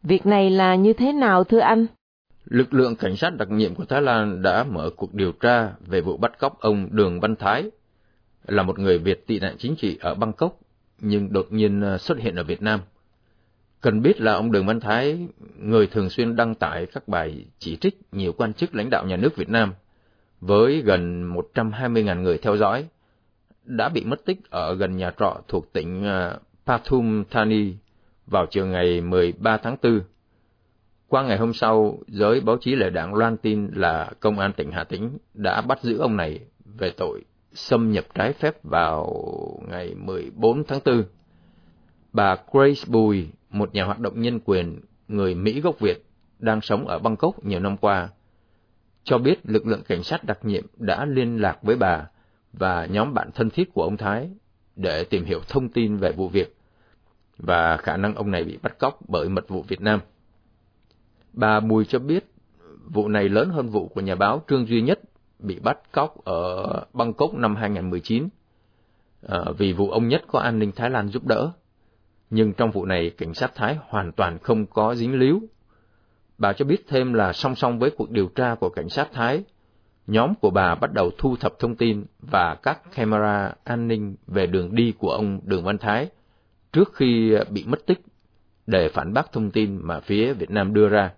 Việc 0.03 0.25
này 0.25 0.49
là 0.49 0.75
như 0.75 0.93
thế 0.93 1.13
nào 1.13 1.43
thưa 1.43 1.59
anh? 1.59 1.85
Lực 2.45 2.73
lượng 2.73 2.95
cảnh 2.95 3.15
sát 3.15 3.29
đặc 3.37 3.51
nhiệm 3.51 3.75
của 3.75 3.85
Thái 3.85 4.01
Lan 4.01 4.41
đã 4.41 4.63
mở 4.63 4.89
cuộc 4.95 5.13
điều 5.13 5.31
tra 5.31 5.69
về 5.87 6.01
vụ 6.01 6.17
bắt 6.17 6.39
cóc 6.39 6.59
ông 6.59 6.87
Đường 6.91 7.19
Văn 7.19 7.35
Thái, 7.35 7.71
là 8.47 8.63
một 8.63 8.79
người 8.79 8.97
Việt 8.97 9.27
tị 9.27 9.39
nạn 9.39 9.55
chính 9.57 9.75
trị 9.75 9.97
ở 10.01 10.15
Bangkok 10.15 10.59
nhưng 11.01 11.33
đột 11.33 11.47
nhiên 11.49 11.81
ờ, 11.81 11.97
xuất 11.97 12.19
hiện 12.19 12.35
ở 12.35 12.43
Việt 12.43 12.61
Nam. 12.61 12.79
Cần 13.85 14.01
biết 14.01 14.21
là 14.21 14.33
ông 14.33 14.51
Đường 14.51 14.65
Văn 14.65 14.79
Thái, 14.79 15.27
người 15.59 15.87
thường 15.87 16.09
xuyên 16.09 16.35
đăng 16.35 16.55
tải 16.55 16.85
các 16.85 17.07
bài 17.07 17.45
chỉ 17.59 17.75
trích 17.75 17.99
nhiều 18.11 18.33
quan 18.37 18.53
chức 18.53 18.75
lãnh 18.75 18.89
đạo 18.89 19.05
nhà 19.05 19.15
nước 19.17 19.35
Việt 19.35 19.49
Nam, 19.49 19.73
với 20.39 20.81
gần 20.81 21.33
120.000 21.53 22.21
người 22.21 22.37
theo 22.37 22.57
dõi, 22.57 22.85
đã 23.65 23.89
bị 23.89 24.03
mất 24.03 24.25
tích 24.25 24.39
ở 24.49 24.75
gần 24.75 24.97
nhà 24.97 25.11
trọ 25.19 25.41
thuộc 25.47 25.73
tỉnh 25.73 26.03
à, 26.03 26.37
Pathum 26.65 27.23
Thani 27.29 27.73
vào 28.27 28.45
chiều 28.49 28.65
ngày 28.65 29.01
13 29.01 29.57
tháng 29.57 29.77
4. 29.83 30.01
Qua 31.07 31.23
ngày 31.23 31.37
hôm 31.37 31.53
sau, 31.53 31.99
giới 32.07 32.41
báo 32.41 32.57
chí 32.61 32.75
lệ 32.75 32.89
đảng 32.89 33.13
loan 33.13 33.37
tin 33.37 33.67
là 33.73 34.11
công 34.19 34.39
an 34.39 34.53
tỉnh 34.53 34.71
Hà 34.71 34.83
Tĩnh 34.83 35.17
đã 35.33 35.61
bắt 35.61 35.81
giữ 35.81 35.97
ông 35.97 36.17
này 36.17 36.39
về 36.79 36.91
tội 36.97 37.21
xâm 37.53 37.91
nhập 37.91 38.05
trái 38.13 38.33
phép 38.33 38.63
vào 38.63 39.13
ngày 39.67 39.95
14 39.95 40.63
tháng 40.63 40.79
4. 40.85 41.03
Bà 42.13 42.37
Grace 42.51 42.83
Bùi, 42.87 43.27
một 43.55 43.73
nhà 43.73 43.83
hoạt 43.83 43.99
động 43.99 44.21
nhân 44.21 44.39
quyền, 44.45 44.79
người 45.07 45.35
Mỹ 45.35 45.61
gốc 45.61 45.79
Việt, 45.79 46.05
đang 46.39 46.61
sống 46.61 46.87
ở 46.87 46.99
Bangkok 46.99 47.45
nhiều 47.45 47.59
năm 47.59 47.77
qua, 47.77 48.09
cho 49.03 49.17
biết 49.17 49.39
lực 49.43 49.67
lượng 49.67 49.81
cảnh 49.87 50.03
sát 50.03 50.23
đặc 50.23 50.39
nhiệm 50.41 50.65
đã 50.77 51.05
liên 51.05 51.41
lạc 51.41 51.57
với 51.61 51.75
bà 51.75 52.07
và 52.53 52.85
nhóm 52.85 53.13
bạn 53.13 53.29
thân 53.35 53.49
thiết 53.49 53.73
của 53.73 53.83
ông 53.83 53.97
Thái 53.97 54.29
để 54.75 55.03
tìm 55.03 55.25
hiểu 55.25 55.39
thông 55.49 55.69
tin 55.69 55.97
về 55.97 56.11
vụ 56.11 56.29
việc 56.29 56.55
và 57.37 57.77
khả 57.77 57.97
năng 57.97 58.15
ông 58.15 58.31
này 58.31 58.43
bị 58.43 58.57
bắt 58.61 58.79
cóc 58.79 58.99
bởi 59.07 59.29
mật 59.29 59.47
vụ 59.47 59.61
Việt 59.61 59.81
Nam. 59.81 59.99
Bà 61.33 61.59
Bùi 61.59 61.85
cho 61.85 61.99
biết 61.99 62.25
vụ 62.85 63.07
này 63.07 63.29
lớn 63.29 63.49
hơn 63.49 63.69
vụ 63.69 63.87
của 63.87 64.01
nhà 64.01 64.15
báo 64.15 64.43
Trương 64.47 64.67
Duy 64.67 64.81
Nhất 64.81 64.99
bị 65.39 65.59
bắt 65.59 65.77
cóc 65.91 66.25
ở 66.25 66.65
Bangkok 66.93 67.33
năm 67.33 67.55
2019 67.55 68.23
à, 68.23 68.27
ờ, 69.21 69.53
vì 69.57 69.73
vụ 69.73 69.89
ông 69.89 70.07
Nhất 70.07 70.23
có 70.27 70.39
an 70.39 70.59
ninh 70.59 70.71
Thái 70.75 70.89
Lan 70.89 71.07
giúp 71.07 71.25
đỡ. 71.25 71.51
Nhưng 72.35 72.53
trong 72.53 72.71
vụ 72.71 72.85
này, 72.85 73.09
cảnh 73.09 73.33
sát 73.33 73.55
Thái 73.55 73.77
hoàn 73.87 74.11
toàn 74.11 74.39
không 74.39 74.65
có 74.65 74.95
dính 74.95 75.13
líu. 75.13 75.41
Bà 76.37 76.53
cho 76.53 76.65
biết 76.65 76.87
thêm 76.87 77.13
là 77.13 77.33
song 77.33 77.55
song 77.55 77.79
với 77.79 77.91
cuộc 77.97 78.11
điều 78.11 78.27
tra 78.27 78.55
của 78.55 78.69
cảnh 78.69 78.89
sát 78.89 79.07
Thái, 79.13 79.43
nhóm 80.07 80.33
của 80.41 80.49
bà 80.49 80.75
bắt 80.75 80.93
đầu 80.93 81.11
thu 81.17 81.35
thập 81.35 81.59
thông 81.59 81.75
tin 81.75 82.05
và 82.19 82.55
các 82.63 82.79
camera 82.95 83.53
an 83.63 83.87
ninh 83.87 84.15
về 84.27 84.47
đường 84.47 84.75
đi 84.75 84.93
của 84.97 85.09
ông 85.09 85.39
Đường 85.43 85.63
Văn 85.63 85.77
Thái 85.77 86.09
trước 86.73 86.93
khi 86.93 87.35
bị 87.49 87.63
mất 87.67 87.85
tích 87.85 88.01
để 88.67 88.89
phản 88.89 89.13
bác 89.13 89.31
thông 89.31 89.51
tin 89.51 89.79
mà 89.81 89.99
phía 89.99 90.33
Việt 90.33 90.49
Nam 90.49 90.73
đưa 90.73 90.89
ra. 90.89 91.11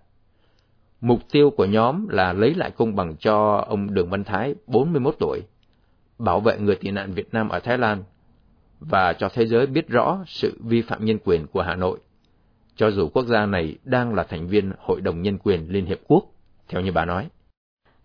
Mục 1.00 1.20
tiêu 1.32 1.50
của 1.50 1.64
nhóm 1.64 2.08
là 2.08 2.32
lấy 2.32 2.54
lại 2.54 2.70
công 2.70 2.96
bằng 2.96 3.16
cho 3.16 3.64
ông 3.68 3.94
Đường 3.94 4.10
Văn 4.10 4.24
Thái, 4.24 4.54
41 4.66 5.16
tuổi, 5.18 5.42
bảo 6.18 6.40
vệ 6.40 6.58
người 6.58 6.76
tị 6.76 6.90
nạn 6.90 7.12
Việt 7.12 7.28
Nam 7.32 7.48
ở 7.48 7.60
Thái 7.60 7.78
Lan 7.78 8.04
và 8.80 9.12
cho 9.12 9.28
thế 9.28 9.46
giới 9.46 9.66
biết 9.66 9.88
rõ 9.88 10.18
sự 10.26 10.60
vi 10.64 10.82
phạm 10.82 11.04
nhân 11.04 11.18
quyền 11.24 11.46
của 11.46 11.62
Hà 11.62 11.74
Nội, 11.74 11.98
cho 12.76 12.90
dù 12.90 13.08
quốc 13.08 13.26
gia 13.26 13.46
này 13.46 13.78
đang 13.84 14.14
là 14.14 14.22
thành 14.22 14.46
viên 14.46 14.72
Hội 14.78 15.00
đồng 15.00 15.22
Nhân 15.22 15.38
quyền 15.44 15.72
Liên 15.72 15.86
Hiệp 15.86 15.98
Quốc, 16.06 16.24
theo 16.68 16.80
như 16.80 16.92
bà 16.92 17.04
nói. 17.04 17.28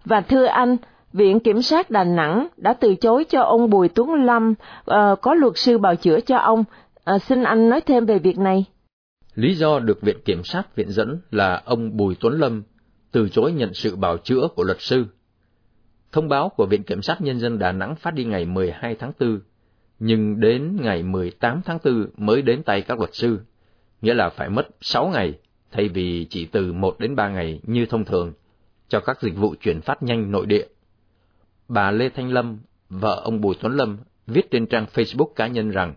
Và 0.06 0.22
thưa 0.22 0.46
anh, 0.46 0.78
Viện 1.14 1.40
Kiểm 1.40 1.62
sát 1.62 1.90
Đà 1.90 2.04
Nẵng 2.04 2.48
đã 2.58 2.74
từ 2.74 2.96
chối 2.96 3.26
cho 3.30 3.42
ông 3.42 3.70
Bùi 3.70 3.90
Tuấn 3.90 4.14
Lâm 4.14 4.52
uh, 4.52 5.22
có 5.22 5.34
luật 5.34 5.54
sư 5.56 5.78
bào 5.78 5.96
chữa 5.96 6.20
cho 6.20 6.38
ông. 6.38 6.64
Uh, 7.16 7.22
xin 7.22 7.44
anh 7.44 7.70
nói 7.70 7.82
thêm 7.82 8.06
về 8.06 8.20
việc 8.20 8.38
này. 8.38 8.66
Lý 9.36 9.56
do 9.56 9.80
được 9.80 10.02
Viện 10.02 10.18
Kiểm 10.26 10.44
sát 10.44 10.76
viện 10.76 10.90
dẫn 10.90 11.20
là 11.32 11.62
ông 11.66 11.98
Bùi 11.98 12.16
Tuấn 12.20 12.40
Lâm 12.40 12.64
từ 13.12 13.30
chối 13.30 13.52
nhận 13.52 13.74
sự 13.74 13.96
bào 13.96 14.18
chữa 14.18 14.48
của 14.56 14.64
luật 14.64 14.82
sư. 14.82 15.06
Thông 16.12 16.30
báo 16.30 16.50
của 16.50 16.66
Viện 16.66 16.84
Kiểm 16.84 17.02
sát 17.02 17.22
Nhân 17.22 17.40
dân 17.40 17.60
Đà 17.60 17.72
Nẵng 17.72 17.96
phát 17.96 18.14
đi 18.14 18.24
ngày 18.24 18.46
12 18.46 18.96
tháng 18.96 19.12
4, 19.20 19.40
nhưng 20.06 20.40
đến 20.40 20.78
ngày 20.82 21.04
18 21.04 21.62
tháng 21.66 21.78
4 21.84 22.10
mới 22.18 22.42
đến 22.42 22.64
tay 22.64 22.82
các 22.82 23.00
luật 23.00 23.10
sư, 23.14 23.40
nghĩa 24.02 24.14
là 24.14 24.30
phải 24.30 24.50
mất 24.50 24.68
6 24.82 25.08
ngày 25.08 25.34
thay 25.72 25.88
vì 25.88 26.28
chỉ 26.30 26.46
từ 26.46 26.74
1 26.74 27.00
đến 27.00 27.16
3 27.16 27.30
ngày 27.30 27.60
như 27.64 27.86
thông 27.86 28.06
thường 28.06 28.34
cho 28.88 29.00
các 29.00 29.22
dịch 29.22 29.36
vụ 29.36 29.56
chuyển 29.62 29.82
phát 29.82 30.04
nhanh 30.04 30.32
nội 30.32 30.46
địa. 30.46 30.66
Bà 31.68 31.92
Lê 31.92 32.10
Thanh 32.10 32.30
Lâm, 32.30 32.60
vợ 32.90 33.22
ông 33.24 33.42
Bùi 33.42 33.56
Tuấn 33.62 33.78
Lâm, 33.78 33.98
viết 34.28 34.52
trên 34.52 34.68
trang 34.68 34.86
Facebook 34.94 35.34
cá 35.36 35.48
nhân 35.48 35.70
rằng 35.70 35.96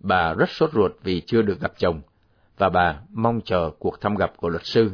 bà 0.00 0.34
rất 0.34 0.50
sốt 0.50 0.72
ruột 0.72 0.92
vì 1.02 1.20
chưa 1.20 1.42
được 1.42 1.60
gặp 1.60 1.72
chồng 1.78 2.00
và 2.58 2.68
bà 2.68 3.00
mong 3.10 3.40
chờ 3.44 3.70
cuộc 3.78 4.00
thăm 4.00 4.14
gặp 4.14 4.32
của 4.36 4.48
luật 4.48 4.64
sư 4.64 4.90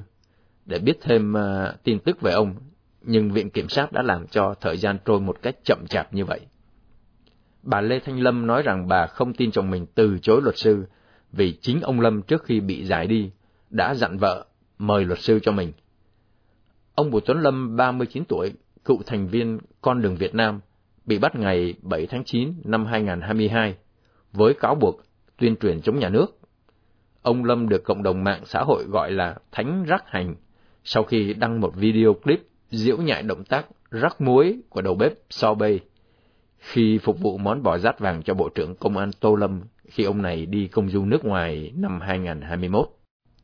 để 0.66 0.78
biết 0.78 0.98
thêm 1.00 1.32
uh, 1.32 1.84
tin 1.84 1.98
tức 1.98 2.20
về 2.20 2.32
ông, 2.32 2.54
nhưng 3.02 3.30
Viện 3.30 3.50
Kiểm 3.50 3.68
sát 3.68 3.92
đã 3.92 4.02
làm 4.02 4.26
cho 4.26 4.54
thời 4.60 4.76
gian 4.76 4.98
trôi 5.04 5.20
một 5.20 5.42
cách 5.42 5.54
chậm 5.64 5.86
chạp 5.88 6.14
như 6.14 6.24
vậy. 6.24 6.40
Bà 7.62 7.80
Lê 7.80 8.00
Thanh 8.00 8.20
Lâm 8.20 8.46
nói 8.46 8.62
rằng 8.62 8.88
bà 8.88 9.06
không 9.06 9.32
tin 9.32 9.50
chồng 9.50 9.70
mình 9.70 9.86
từ 9.94 10.18
chối 10.22 10.42
luật 10.42 10.58
sư 10.58 10.84
vì 11.32 11.52
chính 11.60 11.80
ông 11.80 12.00
Lâm 12.00 12.22
trước 12.22 12.44
khi 12.44 12.60
bị 12.60 12.84
giải 12.84 13.06
đi 13.06 13.30
đã 13.70 13.94
dặn 13.94 14.18
vợ 14.18 14.46
mời 14.78 15.04
luật 15.04 15.18
sư 15.20 15.38
cho 15.42 15.52
mình. 15.52 15.72
Ông 16.94 17.10
Bùi 17.10 17.20
Tuấn 17.20 17.40
Lâm, 17.40 17.76
39 17.76 18.24
tuổi, 18.28 18.52
cựu 18.84 19.02
thành 19.06 19.28
viên 19.28 19.58
Con 19.80 20.02
đường 20.02 20.16
Việt 20.16 20.34
Nam, 20.34 20.60
bị 21.06 21.18
bắt 21.18 21.34
ngày 21.34 21.74
7 21.82 22.06
tháng 22.06 22.24
9 22.24 22.52
năm 22.64 22.86
2022 22.86 23.76
với 24.32 24.54
cáo 24.54 24.74
buộc 24.74 25.00
tuyên 25.38 25.56
truyền 25.56 25.80
chống 25.80 25.98
nhà 25.98 26.08
nước. 26.08 26.26
Ông 27.22 27.44
Lâm 27.44 27.68
được 27.68 27.84
cộng 27.84 28.02
đồng 28.02 28.24
mạng 28.24 28.42
xã 28.44 28.60
hội 28.60 28.84
gọi 28.84 29.12
là 29.12 29.36
Thánh 29.52 29.84
Rắc 29.88 30.04
Hành 30.06 30.34
sau 30.84 31.02
khi 31.02 31.34
đăng 31.34 31.60
một 31.60 31.76
video 31.76 32.14
clip 32.14 32.40
diễu 32.70 32.96
nhại 32.96 33.22
động 33.22 33.44
tác 33.44 33.66
rắc 33.90 34.20
muối 34.20 34.60
của 34.68 34.82
đầu 34.82 34.94
bếp 34.94 35.12
Sorbet 35.30 35.82
khi 36.60 36.98
phục 36.98 37.20
vụ 37.20 37.38
món 37.38 37.62
bò 37.62 37.78
rát 37.78 37.98
vàng 37.98 38.22
cho 38.22 38.34
Bộ 38.34 38.48
trưởng 38.48 38.74
Công 38.74 38.96
an 38.96 39.10
Tô 39.20 39.34
Lâm 39.34 39.60
khi 39.84 40.04
ông 40.04 40.22
này 40.22 40.46
đi 40.46 40.66
công 40.66 40.88
du 40.88 41.04
nước 41.04 41.24
ngoài 41.24 41.72
năm 41.76 42.00
2021. 42.00 42.88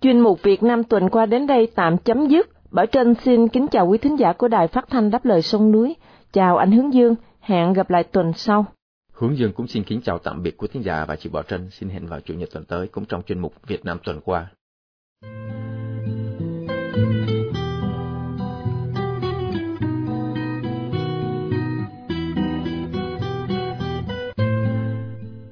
Chuyên 0.01 0.21
mục 0.21 0.43
Việt 0.43 0.63
Nam 0.63 0.85
tuần 0.85 1.09
qua 1.09 1.27
đến 1.27 1.47
đây 1.47 1.69
tạm 1.75 1.99
chấm 1.99 2.27
dứt. 2.27 2.49
Bảo 2.71 2.87
Trân 2.87 3.15
xin 3.15 3.49
kính 3.49 3.67
chào 3.69 3.87
quý 3.87 3.99
thính 3.99 4.19
giả 4.19 4.33
của 4.33 4.49
Đài 4.49 4.69
Phát 4.69 4.89
thanh 4.91 5.11
Đáp 5.11 5.25
lời 5.25 5.43
sông 5.43 5.73
núi. 5.73 5.97
Chào 6.33 6.57
anh 6.57 6.73
Hướng 6.73 6.95
Dương, 6.95 7.15
hẹn 7.41 7.73
gặp 7.73 7.91
lại 7.91 8.05
tuần 8.05 8.33
sau. 8.33 8.67
Hướng 9.13 9.39
Dương 9.39 9.53
cũng 9.53 9.67
xin 9.67 9.85
kính 9.85 10.01
chào 10.01 10.19
tạm 10.19 10.43
biệt 10.43 10.57
quý 10.57 10.69
thính 10.73 10.83
giả 10.83 11.05
và 11.05 11.17
chị 11.17 11.29
Bảo 11.29 11.43
Trân 11.43 11.71
xin 11.71 11.89
hẹn 11.89 12.07
vào 12.07 12.21
chủ 12.21 12.35
nhật 12.35 12.49
tuần 12.53 12.65
tới 12.65 12.89
cũng 12.89 13.05
trong 13.05 13.23
chuyên 13.23 13.39
mục 13.39 13.55
Việt 13.67 13.85
Nam 13.85 13.99
tuần 14.05 14.21
qua. 14.21 14.47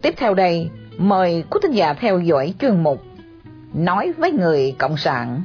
Tiếp 0.05 0.15
theo 0.17 0.35
đây, 0.35 0.71
mời 0.99 1.45
quý 1.51 1.59
thính 1.63 1.73
giả 1.73 1.95
theo 1.95 2.19
dõi 2.19 2.55
chuyên 2.59 2.83
mục 2.83 3.03
Nói 3.75 4.13
với 4.13 4.33
người 4.33 4.75
Cộng 4.79 4.97
sản. 4.97 5.43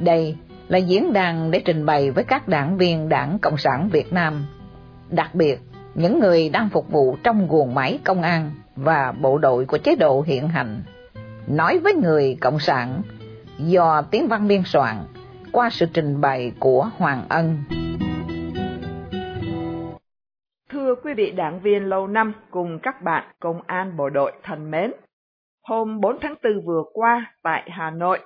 Đây 0.00 0.36
là 0.68 0.78
diễn 0.78 1.12
đàn 1.12 1.50
để 1.50 1.62
trình 1.64 1.86
bày 1.86 2.10
với 2.10 2.24
các 2.24 2.48
đảng 2.48 2.76
viên 2.76 3.08
Đảng 3.08 3.38
Cộng 3.38 3.56
sản 3.58 3.88
Việt 3.88 4.12
Nam, 4.12 4.46
đặc 5.10 5.34
biệt 5.34 5.60
những 5.94 6.20
người 6.20 6.48
đang 6.48 6.68
phục 6.68 6.90
vụ 6.90 7.16
trong 7.22 7.48
guồng 7.48 7.74
máy 7.74 7.98
công 8.04 8.22
an 8.22 8.50
và 8.76 9.12
bộ 9.12 9.38
đội 9.38 9.64
của 9.64 9.78
chế 9.78 9.96
độ 9.96 10.22
hiện 10.26 10.48
hành. 10.48 10.82
Nói 11.46 11.78
với 11.78 11.94
người 11.94 12.36
Cộng 12.40 12.58
sản 12.58 13.02
do 13.58 14.02
tiếng 14.02 14.28
văn 14.28 14.48
biên 14.48 14.62
soạn 14.64 14.96
qua 15.52 15.70
sự 15.70 15.86
trình 15.92 16.20
bày 16.20 16.52
của 16.58 16.90
Hoàng 16.98 17.24
Ân. 17.28 17.58
Thưa 20.86 20.94
quý 20.94 21.14
vị 21.14 21.30
đảng 21.30 21.60
viên 21.60 21.84
lâu 21.84 22.06
năm 22.06 22.32
cùng 22.50 22.78
các 22.82 23.02
bạn 23.02 23.24
công 23.40 23.60
an 23.66 23.96
bộ 23.96 24.10
đội 24.10 24.32
thân 24.42 24.70
mến, 24.70 24.92
hôm 25.62 26.00
4 26.00 26.18
tháng 26.20 26.34
4 26.44 26.66
vừa 26.66 26.82
qua 26.92 27.34
tại 27.42 27.68
Hà 27.70 27.90
Nội, 27.90 28.18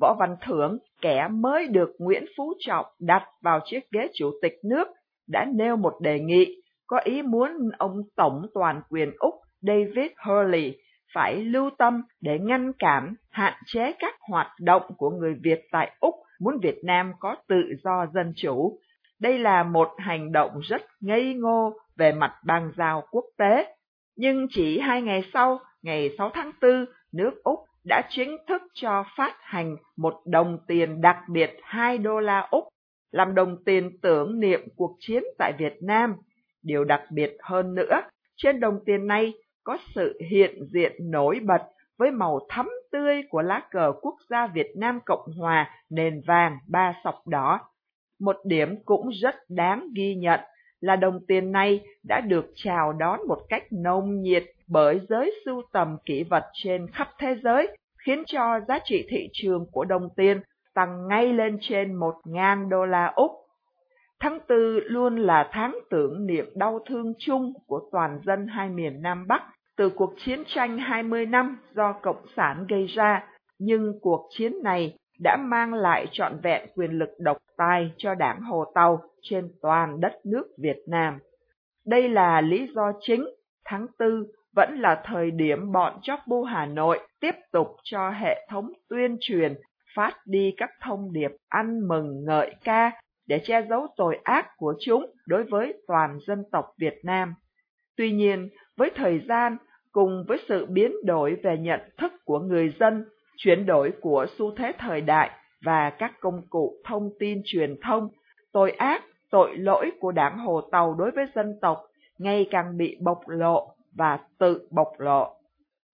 Võ 0.00 0.16
Văn 0.18 0.36
Thưởng, 0.46 0.78
kẻ 1.02 1.28
mới 1.30 1.66
được 1.66 1.90
Nguyễn 1.98 2.24
Phú 2.36 2.54
Trọng 2.58 2.86
đặt 3.00 3.22
vào 3.42 3.60
chiếc 3.64 3.80
ghế 3.90 4.08
chủ 4.14 4.30
tịch 4.42 4.52
nước, 4.64 4.88
đã 5.28 5.46
nêu 5.54 5.76
một 5.76 5.92
đề 6.00 6.20
nghị 6.20 6.62
có 6.86 6.98
ý 7.04 7.22
muốn 7.22 7.50
ông 7.78 8.02
Tổng 8.16 8.46
toàn 8.54 8.82
quyền 8.90 9.10
Úc 9.18 9.34
David 9.60 10.10
Hurley 10.26 10.76
phải 11.14 11.36
lưu 11.36 11.70
tâm 11.78 12.02
để 12.20 12.38
ngăn 12.38 12.72
cản, 12.78 13.14
hạn 13.30 13.54
chế 13.66 13.92
các 13.98 14.14
hoạt 14.30 14.48
động 14.60 14.82
của 14.96 15.10
người 15.10 15.34
Việt 15.42 15.60
tại 15.72 15.96
Úc 16.00 16.14
muốn 16.40 16.58
Việt 16.62 16.78
Nam 16.84 17.12
có 17.20 17.36
tự 17.48 17.62
do 17.84 18.06
dân 18.14 18.32
chủ. 18.36 18.78
Đây 19.20 19.38
là 19.38 19.62
một 19.62 19.88
hành 19.98 20.32
động 20.32 20.50
rất 20.60 20.82
ngây 21.00 21.34
ngô 21.34 21.72
về 21.98 22.12
mặt 22.12 22.34
bang 22.46 22.72
giao 22.76 23.02
quốc 23.10 23.24
tế. 23.38 23.74
Nhưng 24.16 24.46
chỉ 24.50 24.78
hai 24.78 25.02
ngày 25.02 25.22
sau, 25.32 25.60
ngày 25.82 26.14
6 26.18 26.30
tháng 26.34 26.52
4, 26.62 26.86
nước 27.12 27.30
Úc 27.44 27.58
đã 27.84 28.02
chính 28.10 28.36
thức 28.48 28.62
cho 28.74 29.04
phát 29.16 29.36
hành 29.40 29.76
một 29.96 30.14
đồng 30.26 30.58
tiền 30.66 31.00
đặc 31.00 31.16
biệt 31.30 31.56
2 31.62 31.98
đô 31.98 32.20
la 32.20 32.48
Úc, 32.50 32.64
làm 33.12 33.34
đồng 33.34 33.64
tiền 33.64 34.00
tưởng 34.02 34.40
niệm 34.40 34.60
cuộc 34.76 34.96
chiến 35.00 35.22
tại 35.38 35.52
Việt 35.58 35.76
Nam. 35.82 36.14
Điều 36.62 36.84
đặc 36.84 37.02
biệt 37.10 37.36
hơn 37.42 37.74
nữa, 37.74 38.00
trên 38.36 38.60
đồng 38.60 38.78
tiền 38.86 39.06
này 39.06 39.32
có 39.64 39.78
sự 39.94 40.18
hiện 40.30 40.64
diện 40.72 40.92
nổi 41.10 41.40
bật 41.42 41.62
với 41.98 42.10
màu 42.10 42.40
thắm 42.48 42.70
tươi 42.92 43.22
của 43.30 43.42
lá 43.42 43.62
cờ 43.70 43.92
quốc 44.00 44.14
gia 44.30 44.46
Việt 44.46 44.70
Nam 44.76 45.00
Cộng 45.06 45.32
Hòa 45.38 45.70
nền 45.90 46.20
vàng 46.26 46.58
ba 46.68 46.94
sọc 47.04 47.26
đỏ. 47.26 47.60
Một 48.20 48.36
điểm 48.44 48.76
cũng 48.84 49.08
rất 49.22 49.34
đáng 49.48 49.88
ghi 49.96 50.14
nhận 50.14 50.40
là 50.80 50.96
đồng 50.96 51.20
tiền 51.28 51.52
này 51.52 51.80
đã 52.02 52.20
được 52.20 52.46
chào 52.54 52.92
đón 52.92 53.20
một 53.28 53.38
cách 53.48 53.62
nồng 53.70 54.20
nhiệt 54.20 54.44
bởi 54.68 55.00
giới 55.08 55.34
sưu 55.44 55.62
tầm 55.72 55.96
kỷ 56.04 56.22
vật 56.22 56.44
trên 56.52 56.86
khắp 56.92 57.08
thế 57.18 57.36
giới, 57.42 57.76
khiến 58.06 58.22
cho 58.26 58.60
giá 58.68 58.78
trị 58.84 59.06
thị 59.08 59.28
trường 59.32 59.66
của 59.72 59.84
đồng 59.84 60.08
tiền 60.16 60.40
tăng 60.74 61.08
ngay 61.08 61.32
lên 61.32 61.58
trên 61.60 61.98
1.000 61.98 62.68
đô 62.68 62.84
la 62.84 63.12
Úc. 63.16 63.30
Tháng 64.20 64.38
tư 64.48 64.80
luôn 64.84 65.16
là 65.16 65.48
tháng 65.52 65.78
tưởng 65.90 66.26
niệm 66.26 66.46
đau 66.54 66.78
thương 66.88 67.12
chung 67.18 67.52
của 67.66 67.80
toàn 67.92 68.20
dân 68.24 68.46
hai 68.46 68.68
miền 68.68 69.02
Nam 69.02 69.26
Bắc 69.26 69.42
từ 69.76 69.90
cuộc 69.90 70.14
chiến 70.24 70.42
tranh 70.46 70.78
20 70.78 71.26
năm 71.26 71.58
do 71.74 71.92
Cộng 71.92 72.26
sản 72.36 72.66
gây 72.68 72.86
ra, 72.86 73.26
nhưng 73.58 74.00
cuộc 74.00 74.28
chiến 74.30 74.62
này 74.62 74.98
đã 75.22 75.36
mang 75.36 75.74
lại 75.74 76.06
trọn 76.12 76.40
vẹn 76.42 76.68
quyền 76.74 76.90
lực 76.90 77.10
độc 77.18 77.36
tài 77.56 77.92
cho 77.96 78.14
đảng 78.14 78.40
Hồ 78.40 78.64
Tàu 78.74 79.02
trên 79.22 79.52
toàn 79.62 80.00
đất 80.00 80.12
nước 80.24 80.46
Việt 80.58 80.78
Nam. 80.86 81.18
Đây 81.86 82.08
là 82.08 82.40
lý 82.40 82.68
do 82.74 82.92
chính 83.00 83.24
tháng 83.64 83.86
tư 83.98 84.26
vẫn 84.56 84.80
là 84.80 85.02
thời 85.04 85.30
điểm 85.30 85.72
bọn 85.72 85.98
chóc 86.02 86.20
bu 86.26 86.44
Hà 86.44 86.66
Nội 86.66 86.98
tiếp 87.20 87.34
tục 87.52 87.68
cho 87.82 88.10
hệ 88.10 88.46
thống 88.50 88.72
tuyên 88.88 89.16
truyền 89.20 89.54
phát 89.96 90.14
đi 90.26 90.54
các 90.56 90.70
thông 90.80 91.12
điệp 91.12 91.30
ăn 91.48 91.88
mừng 91.88 92.24
ngợi 92.24 92.54
ca 92.64 92.90
để 93.26 93.40
che 93.44 93.62
giấu 93.70 93.86
tội 93.96 94.18
ác 94.24 94.46
của 94.56 94.74
chúng 94.80 95.06
đối 95.26 95.44
với 95.44 95.74
toàn 95.86 96.18
dân 96.26 96.44
tộc 96.52 96.64
Việt 96.78 96.94
Nam. 97.02 97.34
Tuy 97.96 98.12
nhiên, 98.12 98.48
với 98.76 98.90
thời 98.94 99.20
gian 99.28 99.56
cùng 99.92 100.24
với 100.28 100.38
sự 100.48 100.66
biến 100.66 100.92
đổi 101.04 101.36
về 101.42 101.56
nhận 101.58 101.80
thức 101.98 102.12
của 102.24 102.38
người 102.38 102.74
dân, 102.80 103.04
chuyển 103.38 103.66
đổi 103.66 103.92
của 104.00 104.26
xu 104.38 104.54
thế 104.56 104.72
thời 104.78 105.00
đại 105.00 105.30
và 105.64 105.90
các 105.90 106.12
công 106.20 106.42
cụ 106.50 106.74
thông 106.84 107.10
tin 107.18 107.42
truyền 107.44 107.76
thông, 107.82 108.08
tội 108.52 108.70
ác, 108.70 109.02
tội 109.30 109.56
lỗi 109.56 109.90
của 110.00 110.12
đảng 110.12 110.38
Hồ 110.38 110.60
Tàu 110.60 110.94
đối 110.94 111.10
với 111.10 111.26
dân 111.34 111.58
tộc 111.62 111.82
ngày 112.18 112.48
càng 112.50 112.76
bị 112.76 112.96
bộc 113.00 113.28
lộ 113.28 113.74
và 113.94 114.18
tự 114.38 114.68
bộc 114.70 114.88
lộ. 114.98 115.34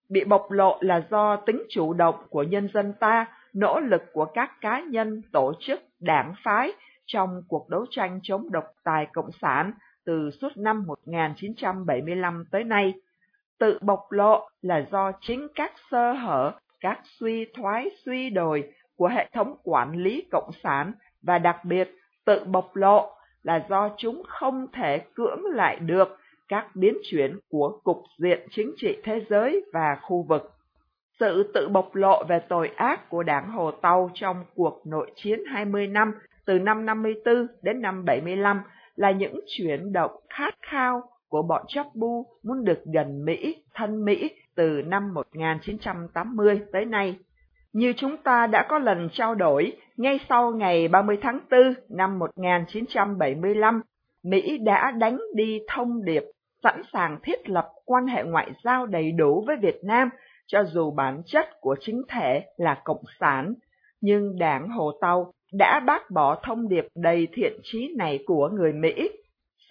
Bị 0.09 0.25
bộc 0.25 0.51
lộ 0.51 0.79
là 0.81 1.07
do 1.11 1.37
tính 1.37 1.63
chủ 1.71 1.93
động 1.93 2.15
của 2.31 2.43
nhân 2.43 2.69
dân 2.75 2.93
ta, 3.01 3.27
nỗ 3.53 3.81
lực 3.81 4.03
của 4.13 4.25
các 4.25 4.51
cá 4.61 4.81
nhân, 4.81 5.23
tổ 5.33 5.53
chức, 5.61 5.81
đảng 6.01 6.35
phái 6.45 6.73
trong 7.07 7.43
cuộc 7.49 7.69
đấu 7.69 7.87
tranh 7.91 8.21
chống 8.23 8.53
độc 8.53 8.65
tài 8.85 9.07
cộng 9.13 9.31
sản 9.43 9.73
từ 10.07 10.31
suốt 10.41 10.57
năm 10.57 10.85
1975 10.87 12.45
tới 12.51 12.65
nay. 12.65 12.95
Tự 13.59 13.79
bộc 13.83 14.01
lộ 14.13 14.49
là 14.63 14.87
do 14.93 15.13
chính 15.21 15.49
các 15.55 15.73
sơ 15.91 16.13
hở, 16.13 16.53
các 16.85 17.01
suy 17.21 17.47
thoái 17.55 17.91
suy 18.05 18.31
đồi 18.31 18.73
của 18.97 19.09
hệ 19.09 19.29
thống 19.35 19.57
quản 19.63 19.93
lý 19.93 20.23
cộng 20.33 20.51
sản 20.63 20.93
và 21.23 21.39
đặc 21.39 21.65
biệt 21.65 21.91
tự 22.25 22.45
bộc 22.45 22.77
lộ 22.77 23.11
là 23.43 23.67
do 23.69 23.91
chúng 23.97 24.23
không 24.29 24.67
thể 24.73 25.01
cưỡng 25.15 25.45
lại 25.45 25.77
được 25.77 26.19
các 26.49 26.67
biến 26.75 26.95
chuyển 27.11 27.39
của 27.49 27.81
cục 27.85 28.03
diện 28.19 28.47
chính 28.51 28.75
trị 28.77 28.97
thế 29.05 29.21
giới 29.31 29.65
và 29.73 29.99
khu 30.03 30.27
vực. 30.29 30.53
Sự 31.21 31.51
tự 31.55 31.69
bộc 31.69 31.95
lộ 31.95 32.25
về 32.29 32.41
tội 32.49 32.71
ác 32.77 33.11
của 33.11 33.23
đảng 33.23 33.51
Hồ 33.51 33.71
Tàu 33.71 34.11
trong 34.15 34.45
cuộc 34.55 34.83
nội 34.87 35.13
chiến 35.17 35.41
20 35.47 35.87
năm 35.87 36.15
từ 36.47 36.59
năm 36.59 36.87
54 36.87 37.47
đến 37.63 37.81
năm 37.81 38.05
75 38.05 38.61
là 38.97 39.11
những 39.11 39.41
chuyển 39.47 39.93
động 39.93 40.13
khát 40.31 40.55
khao 40.63 41.03
của 41.29 41.43
bọn 41.43 41.63
Bu 41.95 42.27
muốn 42.43 42.65
được 42.65 42.83
gần 42.95 43.25
Mỹ, 43.25 43.63
thân 43.75 44.05
Mỹ 44.05 44.31
từ 44.57 44.83
năm 44.87 45.15
1980 45.15 46.61
tới 46.73 46.85
nay. 46.85 47.17
Như 47.73 47.93
chúng 47.97 48.17
ta 48.17 48.47
đã 48.47 48.67
có 48.69 48.79
lần 48.79 49.09
trao 49.13 49.35
đổi, 49.35 49.77
ngay 49.97 50.21
sau 50.29 50.53
ngày 50.53 50.89
30 50.89 51.19
tháng 51.23 51.41
4 51.51 51.75
năm 51.89 52.19
1975, 52.19 53.81
Mỹ 54.25 54.59
đã 54.59 54.91
đánh 54.91 55.19
đi 55.35 55.61
thông 55.69 56.05
điệp 56.05 56.23
sẵn 56.63 56.83
sàng 56.93 57.19
thiết 57.23 57.49
lập 57.49 57.69
quan 57.85 58.07
hệ 58.07 58.25
ngoại 58.25 58.51
giao 58.65 58.87
đầy 58.87 59.13
đủ 59.13 59.45
với 59.47 59.57
Việt 59.57 59.81
Nam, 59.85 60.09
cho 60.47 60.65
dù 60.65 60.91
bản 60.91 61.23
chất 61.27 61.49
của 61.61 61.77
chính 61.81 62.03
thể 62.09 62.47
là 62.57 62.81
Cộng 62.85 63.03
sản. 63.21 63.55
Nhưng 64.01 64.39
đảng 64.39 64.69
Hồ 64.69 64.93
Tàu 65.01 65.33
đã 65.53 65.81
bác 65.81 66.11
bỏ 66.11 66.41
thông 66.43 66.69
điệp 66.69 66.87
đầy 66.95 67.29
thiện 67.33 67.53
trí 67.63 67.95
này 67.99 68.25
của 68.27 68.49
người 68.49 68.73
Mỹ. 68.73 69.11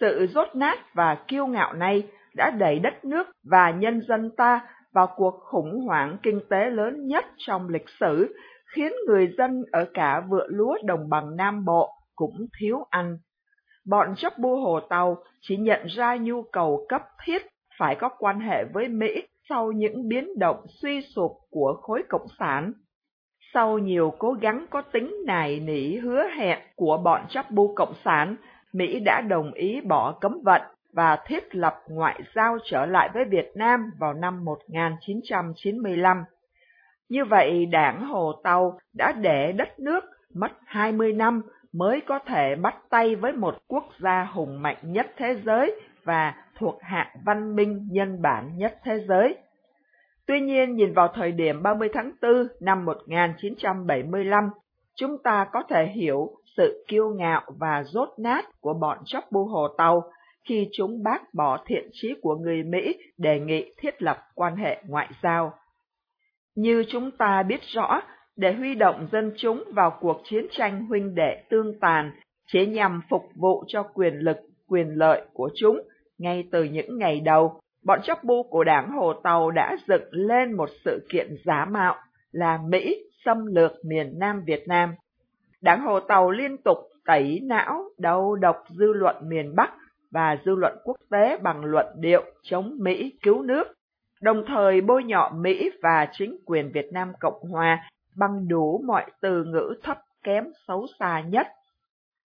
Sự 0.00 0.26
rốt 0.34 0.48
nát 0.54 0.94
và 0.94 1.14
kiêu 1.28 1.46
ngạo 1.46 1.72
này 1.72 2.02
đã 2.36 2.50
đẩy 2.50 2.78
đất 2.78 3.04
nước 3.04 3.26
và 3.50 3.70
nhân 3.70 4.00
dân 4.08 4.30
ta 4.36 4.60
vào 4.94 5.06
cuộc 5.16 5.40
khủng 5.40 5.80
hoảng 5.86 6.16
kinh 6.22 6.40
tế 6.50 6.70
lớn 6.70 7.06
nhất 7.06 7.24
trong 7.38 7.68
lịch 7.68 7.88
sử, 8.00 8.34
khiến 8.74 8.92
người 9.06 9.34
dân 9.38 9.64
ở 9.72 9.86
cả 9.94 10.22
vựa 10.28 10.46
lúa 10.48 10.76
đồng 10.84 11.08
bằng 11.08 11.36
Nam 11.36 11.64
Bộ 11.64 11.90
cũng 12.14 12.46
thiếu 12.60 12.86
ăn. 12.90 13.18
Bọn 13.86 14.14
chấp 14.16 14.38
bu 14.38 14.56
Hồ 14.56 14.80
Tàu 14.80 15.16
chỉ 15.40 15.56
nhận 15.56 15.86
ra 15.86 16.16
nhu 16.16 16.42
cầu 16.42 16.86
cấp 16.88 17.02
thiết 17.24 17.42
phải 17.78 17.94
có 17.94 18.08
quan 18.18 18.40
hệ 18.40 18.64
với 18.64 18.88
Mỹ 18.88 19.22
sau 19.48 19.72
những 19.72 20.08
biến 20.08 20.38
động 20.38 20.66
suy 20.82 21.02
sụp 21.14 21.32
của 21.50 21.78
khối 21.82 22.02
cộng 22.08 22.26
sản. 22.38 22.72
Sau 23.54 23.78
nhiều 23.78 24.12
cố 24.18 24.32
gắng 24.32 24.66
có 24.70 24.82
tính 24.82 25.14
nài 25.26 25.60
nỉ 25.60 25.96
hứa 25.96 26.22
hẹn 26.36 26.58
của 26.76 26.96
bọn 27.04 27.20
chấp 27.28 27.50
bu 27.50 27.74
cộng 27.74 27.94
sản, 28.04 28.36
Mỹ 28.72 29.00
đã 29.00 29.20
đồng 29.20 29.52
ý 29.52 29.80
bỏ 29.80 30.18
cấm 30.20 30.38
vận 30.44 30.62
và 30.94 31.18
thiết 31.26 31.54
lập 31.54 31.74
ngoại 31.88 32.20
giao 32.34 32.58
trở 32.64 32.86
lại 32.86 33.10
với 33.14 33.24
Việt 33.24 33.52
Nam 33.54 33.90
vào 33.98 34.12
năm 34.12 34.44
1995. 34.44 36.24
Như 37.08 37.24
vậy, 37.24 37.66
đảng 37.66 38.06
Hồ 38.06 38.32
Tàu 38.44 38.78
đã 38.94 39.12
để 39.12 39.52
đất 39.52 39.78
nước 39.78 40.04
mất 40.34 40.52
20 40.66 41.12
năm 41.12 41.42
mới 41.72 42.00
có 42.06 42.18
thể 42.18 42.54
bắt 42.62 42.76
tay 42.90 43.16
với 43.16 43.32
một 43.32 43.54
quốc 43.68 43.84
gia 43.98 44.24
hùng 44.24 44.62
mạnh 44.62 44.76
nhất 44.82 45.06
thế 45.16 45.36
giới 45.44 45.80
và 46.04 46.34
thuộc 46.58 46.78
hạng 46.82 47.16
văn 47.24 47.56
minh 47.56 47.88
nhân 47.90 48.22
bản 48.22 48.56
nhất 48.56 48.78
thế 48.84 48.98
giới. 49.08 49.36
Tuy 50.26 50.40
nhiên, 50.40 50.76
nhìn 50.76 50.92
vào 50.92 51.08
thời 51.14 51.32
điểm 51.32 51.62
30 51.62 51.88
tháng 51.92 52.12
4 52.22 52.46
năm 52.60 52.84
1975, 52.84 54.50
chúng 54.94 55.22
ta 55.24 55.46
có 55.52 55.62
thể 55.68 55.86
hiểu 55.86 56.30
sự 56.56 56.84
kiêu 56.88 57.10
ngạo 57.10 57.42
và 57.58 57.82
rốt 57.84 58.08
nát 58.18 58.44
của 58.60 58.74
bọn 58.74 58.98
chóc 59.04 59.24
bu 59.30 59.44
hồ 59.44 59.68
tàu 59.68 60.02
khi 60.48 60.68
chúng 60.72 61.02
bác 61.02 61.34
bỏ 61.34 61.64
thiện 61.66 61.88
chí 61.92 62.14
của 62.22 62.36
người 62.36 62.62
Mỹ 62.62 62.96
đề 63.18 63.40
nghị 63.40 63.72
thiết 63.78 64.02
lập 64.02 64.18
quan 64.34 64.56
hệ 64.56 64.82
ngoại 64.86 65.08
giao. 65.22 65.52
Như 66.54 66.84
chúng 66.88 67.10
ta 67.10 67.42
biết 67.42 67.60
rõ, 67.62 68.00
để 68.36 68.52
huy 68.52 68.74
động 68.74 69.08
dân 69.12 69.32
chúng 69.36 69.64
vào 69.74 69.98
cuộc 70.00 70.20
chiến 70.24 70.46
tranh 70.50 70.86
huynh 70.86 71.14
đệ 71.14 71.44
tương 71.50 71.80
tàn, 71.80 72.10
chỉ 72.46 72.66
nhằm 72.66 73.00
phục 73.10 73.22
vụ 73.34 73.64
cho 73.66 73.82
quyền 73.82 74.14
lực, 74.14 74.36
quyền 74.68 74.88
lợi 74.88 75.22
của 75.32 75.50
chúng. 75.56 75.80
Ngay 76.18 76.44
từ 76.52 76.64
những 76.64 76.98
ngày 76.98 77.20
đầu, 77.20 77.60
bọn 77.84 78.00
chóc 78.02 78.24
bu 78.24 78.42
của 78.42 78.64
đảng 78.64 78.90
Hồ 78.90 79.12
Tàu 79.12 79.50
đã 79.50 79.76
dựng 79.88 80.08
lên 80.10 80.52
một 80.52 80.70
sự 80.84 81.06
kiện 81.08 81.36
giả 81.44 81.64
mạo 81.64 81.96
là 82.32 82.58
Mỹ 82.68 82.96
xâm 83.24 83.46
lược 83.46 83.72
miền 83.84 84.18
Nam 84.18 84.42
Việt 84.46 84.68
Nam. 84.68 84.94
Đảng 85.62 85.80
Hồ 85.80 86.00
Tàu 86.00 86.30
liên 86.30 86.56
tục 86.64 86.78
tẩy 87.04 87.40
não, 87.42 87.84
đầu 87.98 88.36
độc 88.36 88.56
dư 88.68 88.92
luận 88.92 89.16
miền 89.28 89.54
Bắc 89.56 89.70
và 90.14 90.36
dư 90.44 90.54
luận 90.54 90.78
quốc 90.84 90.96
tế 91.10 91.36
bằng 91.42 91.64
luận 91.64 91.86
điệu 91.96 92.22
chống 92.42 92.76
Mỹ 92.78 93.12
cứu 93.22 93.42
nước, 93.42 93.64
đồng 94.22 94.44
thời 94.46 94.80
bôi 94.80 95.04
nhọ 95.04 95.30
Mỹ 95.34 95.70
và 95.82 96.08
chính 96.12 96.36
quyền 96.46 96.72
Việt 96.72 96.92
Nam 96.92 97.12
Cộng 97.20 97.40
Hòa 97.50 97.90
bằng 98.16 98.48
đủ 98.48 98.82
mọi 98.86 99.04
từ 99.20 99.44
ngữ 99.44 99.74
thấp 99.82 99.98
kém 100.22 100.44
xấu 100.68 100.86
xa 100.98 101.20
nhất. 101.20 101.46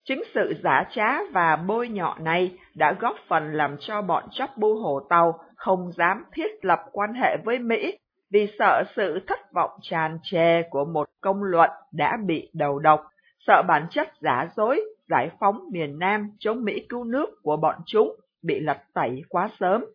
Chính 0.06 0.24
sự 0.34 0.54
giả 0.63 0.84
trá 0.92 1.24
và 1.32 1.56
bôi 1.56 1.89
nhọ 1.89 2.18
này 2.20 2.58
đã 2.76 2.94
góp 3.00 3.15
phần 3.28 3.54
làm 3.54 3.76
cho 3.80 4.02
bọn 4.02 4.24
chóc 4.32 4.50
bu 4.58 4.76
hồ 4.76 5.00
tàu 5.10 5.39
không 5.56 5.92
dám 5.98 6.24
thiết 6.34 6.65
lập 6.65 6.80
quan 6.92 7.13
hệ 7.13 7.38
với 7.46 7.60
Mỹ 7.60 7.98
vì 8.32 8.48
sợ 8.60 8.84
sự 8.96 9.20
thất 9.28 9.39
vọng 9.54 9.72
tràn 9.82 10.18
trề 10.24 10.62
của 10.70 10.86
một 10.86 11.10
công 11.22 11.44
luận 11.44 11.70
đã 11.92 12.18
bị 12.26 12.50
đầu 12.54 12.80
độc, 12.80 13.04
sợ 13.48 13.62
bản 13.68 13.88
chất 13.92 14.08
giả 14.22 14.48
dối, 14.56 14.82
giải 15.10 15.30
phóng 15.39 15.60
miền 15.72 16.00
Nam 16.00 16.30
chống 16.39 16.63
Mỹ 16.63 16.86
cứu 16.89 17.04
nước 17.04 17.30
của 17.43 17.58
bọn 17.58 17.76
chúng 17.86 18.15
bị 18.43 18.60
lật 18.60 18.78
tẩy 18.93 19.22
quá 19.30 19.50
sớm. 19.60 19.86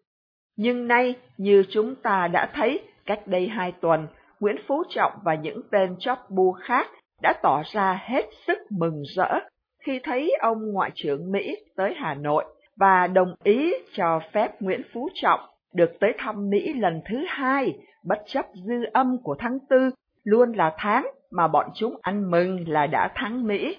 Nhưng 0.57 0.89
nay, 0.89 1.15
như 1.39 1.65
chúng 1.71 1.95
ta 1.95 2.29
đã 2.29 2.51
thấy 2.55 2.81
cách 3.07 3.21
đây 3.27 3.49
hai 3.49 3.73
tuần, 3.73 4.07
Nguyễn 4.41 4.57
Phú 4.69 4.83
Trọng 4.89 5.13
và 5.25 5.35
những 5.35 5.61
tên 5.71 5.97
chóp 5.99 6.31
bu 6.31 6.53
khác 6.53 6.87
đã 7.23 7.33
tỏ 7.43 7.63
ra 7.73 8.01
hết 8.03 8.27
sức 8.47 8.59
mừng 8.71 9.03
rỡ 9.17 9.39
khi 9.87 10.01
thấy 10.03 10.33
ông 10.41 10.73
Ngoại 10.73 10.91
trưởng 10.95 11.33
Mỹ 11.33 11.57
tới 11.77 11.95
Hà 11.97 12.15
Nội 12.15 12.45
và 12.77 13.07
đồng 13.07 13.35
ý 13.45 13.75
cho 13.93 14.21
phép 14.33 14.63
Nguyễn 14.63 14.83
Phú 14.93 15.09
Trọng 15.15 15.41
được 15.75 15.91
tới 16.01 16.13
thăm 16.19 16.51
Mỹ 16.51 16.73
lần 16.73 17.01
thứ 17.09 17.17
hai, 17.29 17.79
bất 18.05 18.19
chấp 18.27 18.47
dư 18.55 18.85
âm 18.93 19.19
của 19.23 19.37
tháng 19.39 19.59
tư, 19.71 19.91
luôn 20.25 20.53
là 20.53 20.75
tháng 20.79 21.07
mà 21.31 21.49
bọn 21.49 21.71
chúng 21.75 21.97
ăn 22.03 22.31
mừng 22.31 22.69
là 22.69 22.87
đã 22.87 23.13
thắng 23.15 23.47
Mỹ. 23.47 23.77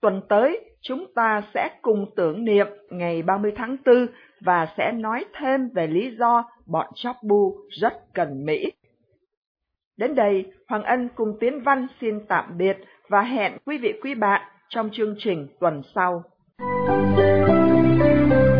Tuần 0.00 0.20
tới, 0.28 0.60
chúng 0.82 1.06
ta 1.14 1.42
sẽ 1.54 1.70
cùng 1.82 2.06
tưởng 2.16 2.44
niệm 2.44 2.66
ngày 2.90 3.22
30 3.22 3.52
tháng 3.56 3.76
4 3.86 4.06
và 4.40 4.66
sẽ 4.76 4.92
nói 4.92 5.24
thêm 5.40 5.68
về 5.74 5.86
lý 5.86 6.10
do 6.18 6.44
bọn 6.66 6.86
chóp 6.94 7.16
bu 7.22 7.56
rất 7.80 7.92
cần 8.14 8.44
Mỹ. 8.44 8.72
Đến 9.96 10.14
đây, 10.14 10.44
Hoàng 10.68 10.82
Ân 10.82 11.08
cùng 11.14 11.36
Tiến 11.40 11.62
Văn 11.62 11.86
xin 12.00 12.20
tạm 12.28 12.58
biệt 12.58 12.76
và 13.08 13.22
hẹn 13.22 13.52
quý 13.66 13.78
vị 13.78 13.92
quý 14.02 14.14
bạn 14.14 14.42
trong 14.68 14.90
chương 14.92 15.14
trình 15.18 15.46
tuần 15.60 15.82
sau. 15.94 16.22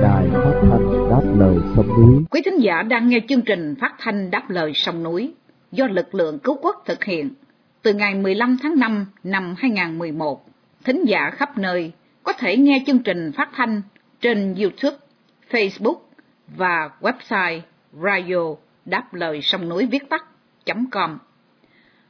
Đài 0.03 0.29
phát 0.33 0.61
thanh 0.70 1.09
đáp 1.11 1.22
lời 1.38 1.57
sông 1.76 1.88
núi. 1.88 2.24
Quý 2.31 2.40
thính 2.44 2.62
giả 2.62 2.83
đang 2.83 3.09
nghe 3.09 3.20
chương 3.29 3.42
trình 3.46 3.74
phát 3.81 3.94
thanh 3.98 4.31
đáp 4.31 4.42
lời 4.48 4.72
sông 4.74 5.03
núi 5.03 5.35
do 5.72 5.87
lực 5.87 6.14
lượng 6.14 6.38
cứu 6.38 6.57
quốc 6.62 6.76
thực 6.87 7.05
hiện 7.05 7.31
từ 7.83 7.94
ngày 7.94 8.14
15 8.14 8.57
tháng 8.62 8.79
5 8.79 9.07
năm 9.24 9.55
2011. 9.59 10.49
Thính 10.85 11.05
giả 11.05 11.31
khắp 11.31 11.59
nơi 11.59 11.93
có 12.23 12.33
thể 12.33 12.57
nghe 12.57 12.83
chương 12.87 13.03
trình 13.03 13.33
phát 13.33 13.51
thanh 13.55 13.83
trên 14.21 14.55
YouTube, 14.55 14.97
Facebook 15.51 15.99
và 16.49 16.90
website 17.01 17.61
radio 18.03 18.55
đáp 18.85 19.14
lời 19.14 19.43
sông 19.43 19.69
núi 19.69 19.87
viết 19.87 20.09
tắt.com. 20.09 21.19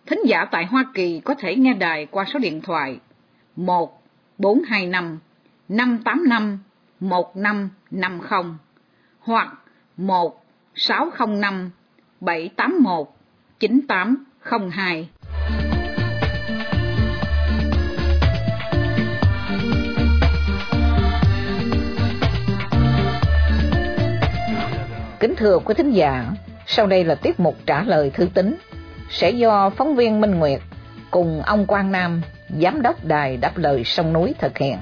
Thính 0.06 0.20
giả 0.26 0.44
tại 0.44 0.64
Hoa 0.64 0.84
Kỳ 0.94 1.20
có 1.20 1.34
thể 1.34 1.56
nghe 1.56 1.74
đài 1.74 2.06
qua 2.06 2.24
số 2.24 2.38
điện 2.38 2.60
thoại 2.60 2.98
1 3.56 4.02
425 4.38 5.18
585 5.68 6.58
1550 7.00 8.42
hoặc 9.20 9.54
1 9.96 10.44
605 10.74 11.70
781 12.20 13.08
9802. 13.58 15.08
Kính 25.20 25.36
thưa 25.36 25.58
quý 25.58 25.74
thính 25.74 25.90
giả, 25.90 26.26
sau 26.66 26.86
đây 26.86 27.04
là 27.04 27.14
tiết 27.14 27.40
mục 27.40 27.56
trả 27.66 27.82
lời 27.82 28.10
thư 28.14 28.28
tín 28.34 28.54
sẽ 29.10 29.30
do 29.30 29.70
phóng 29.70 29.96
viên 29.96 30.20
Minh 30.20 30.34
Nguyệt 30.34 30.60
cùng 31.10 31.42
ông 31.42 31.66
Quang 31.66 31.92
Nam, 31.92 32.22
giám 32.60 32.82
đốc 32.82 33.04
đài 33.04 33.36
đáp 33.36 33.52
lời 33.56 33.84
sông 33.84 34.12
núi 34.12 34.34
thực 34.38 34.58
hiện. 34.58 34.76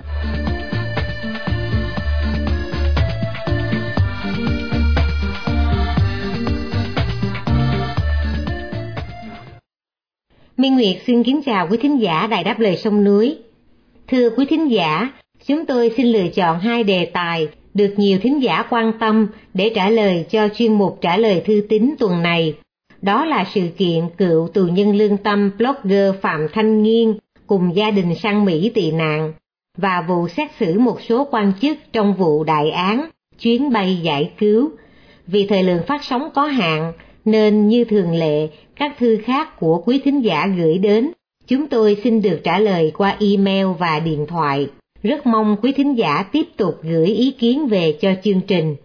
Minh 10.56 10.74
Nguyệt 10.74 10.96
xin 11.06 11.22
kính 11.22 11.40
chào 11.46 11.68
quý 11.70 11.78
thính 11.82 12.00
giả 12.02 12.26
đài 12.26 12.44
đáp 12.44 12.58
lời 12.58 12.76
sông 12.76 13.04
núi. 13.04 13.38
Thưa 14.08 14.30
quý 14.30 14.46
thính 14.50 14.70
giả, 14.70 15.12
chúng 15.46 15.66
tôi 15.66 15.92
xin 15.96 16.06
lựa 16.06 16.28
chọn 16.34 16.60
hai 16.60 16.84
đề 16.84 17.10
tài 17.12 17.48
được 17.74 17.94
nhiều 17.96 18.18
thính 18.18 18.42
giả 18.42 18.62
quan 18.70 18.92
tâm 19.00 19.26
để 19.54 19.72
trả 19.74 19.90
lời 19.90 20.26
cho 20.30 20.48
chuyên 20.48 20.72
mục 20.72 20.98
trả 21.00 21.16
lời 21.16 21.42
thư 21.44 21.62
tín 21.68 21.94
tuần 21.98 22.22
này. 22.22 22.54
Đó 23.02 23.24
là 23.24 23.44
sự 23.54 23.68
kiện 23.76 24.08
cựu 24.18 24.48
tù 24.48 24.64
nhân 24.66 24.96
lương 24.96 25.16
tâm 25.16 25.50
blogger 25.58 26.14
Phạm 26.20 26.46
Thanh 26.52 26.82
Nghiên 26.82 27.18
cùng 27.46 27.76
gia 27.76 27.90
đình 27.90 28.14
sang 28.14 28.44
Mỹ 28.44 28.70
tị 28.74 28.90
nạn 28.90 29.32
và 29.78 30.04
vụ 30.08 30.28
xét 30.28 30.50
xử 30.60 30.78
một 30.78 31.00
số 31.00 31.28
quan 31.30 31.52
chức 31.60 31.78
trong 31.92 32.14
vụ 32.14 32.44
đại 32.44 32.70
án 32.70 33.10
chuyến 33.40 33.72
bay 33.72 33.98
giải 34.02 34.30
cứu. 34.38 34.70
Vì 35.26 35.46
thời 35.46 35.62
lượng 35.62 35.82
phát 35.86 36.04
sóng 36.04 36.28
có 36.34 36.44
hạn, 36.44 36.92
nên 37.24 37.68
như 37.68 37.84
thường 37.84 38.12
lệ, 38.12 38.48
các 38.76 38.94
thư 38.98 39.18
khác 39.24 39.60
của 39.60 39.82
quý 39.86 40.00
thính 40.04 40.24
giả 40.24 40.46
gửi 40.56 40.78
đến, 40.78 41.10
chúng 41.46 41.66
tôi 41.66 41.96
xin 42.04 42.22
được 42.22 42.40
trả 42.44 42.58
lời 42.58 42.92
qua 42.96 43.16
email 43.20 43.66
và 43.78 44.00
điện 44.00 44.26
thoại. 44.26 44.68
Rất 45.02 45.26
mong 45.26 45.56
quý 45.62 45.72
thính 45.72 45.98
giả 45.98 46.22
tiếp 46.32 46.44
tục 46.56 46.80
gửi 46.82 47.06
ý 47.06 47.30
kiến 47.30 47.66
về 47.66 47.98
cho 48.00 48.10
chương 48.24 48.40
trình. 48.40 48.76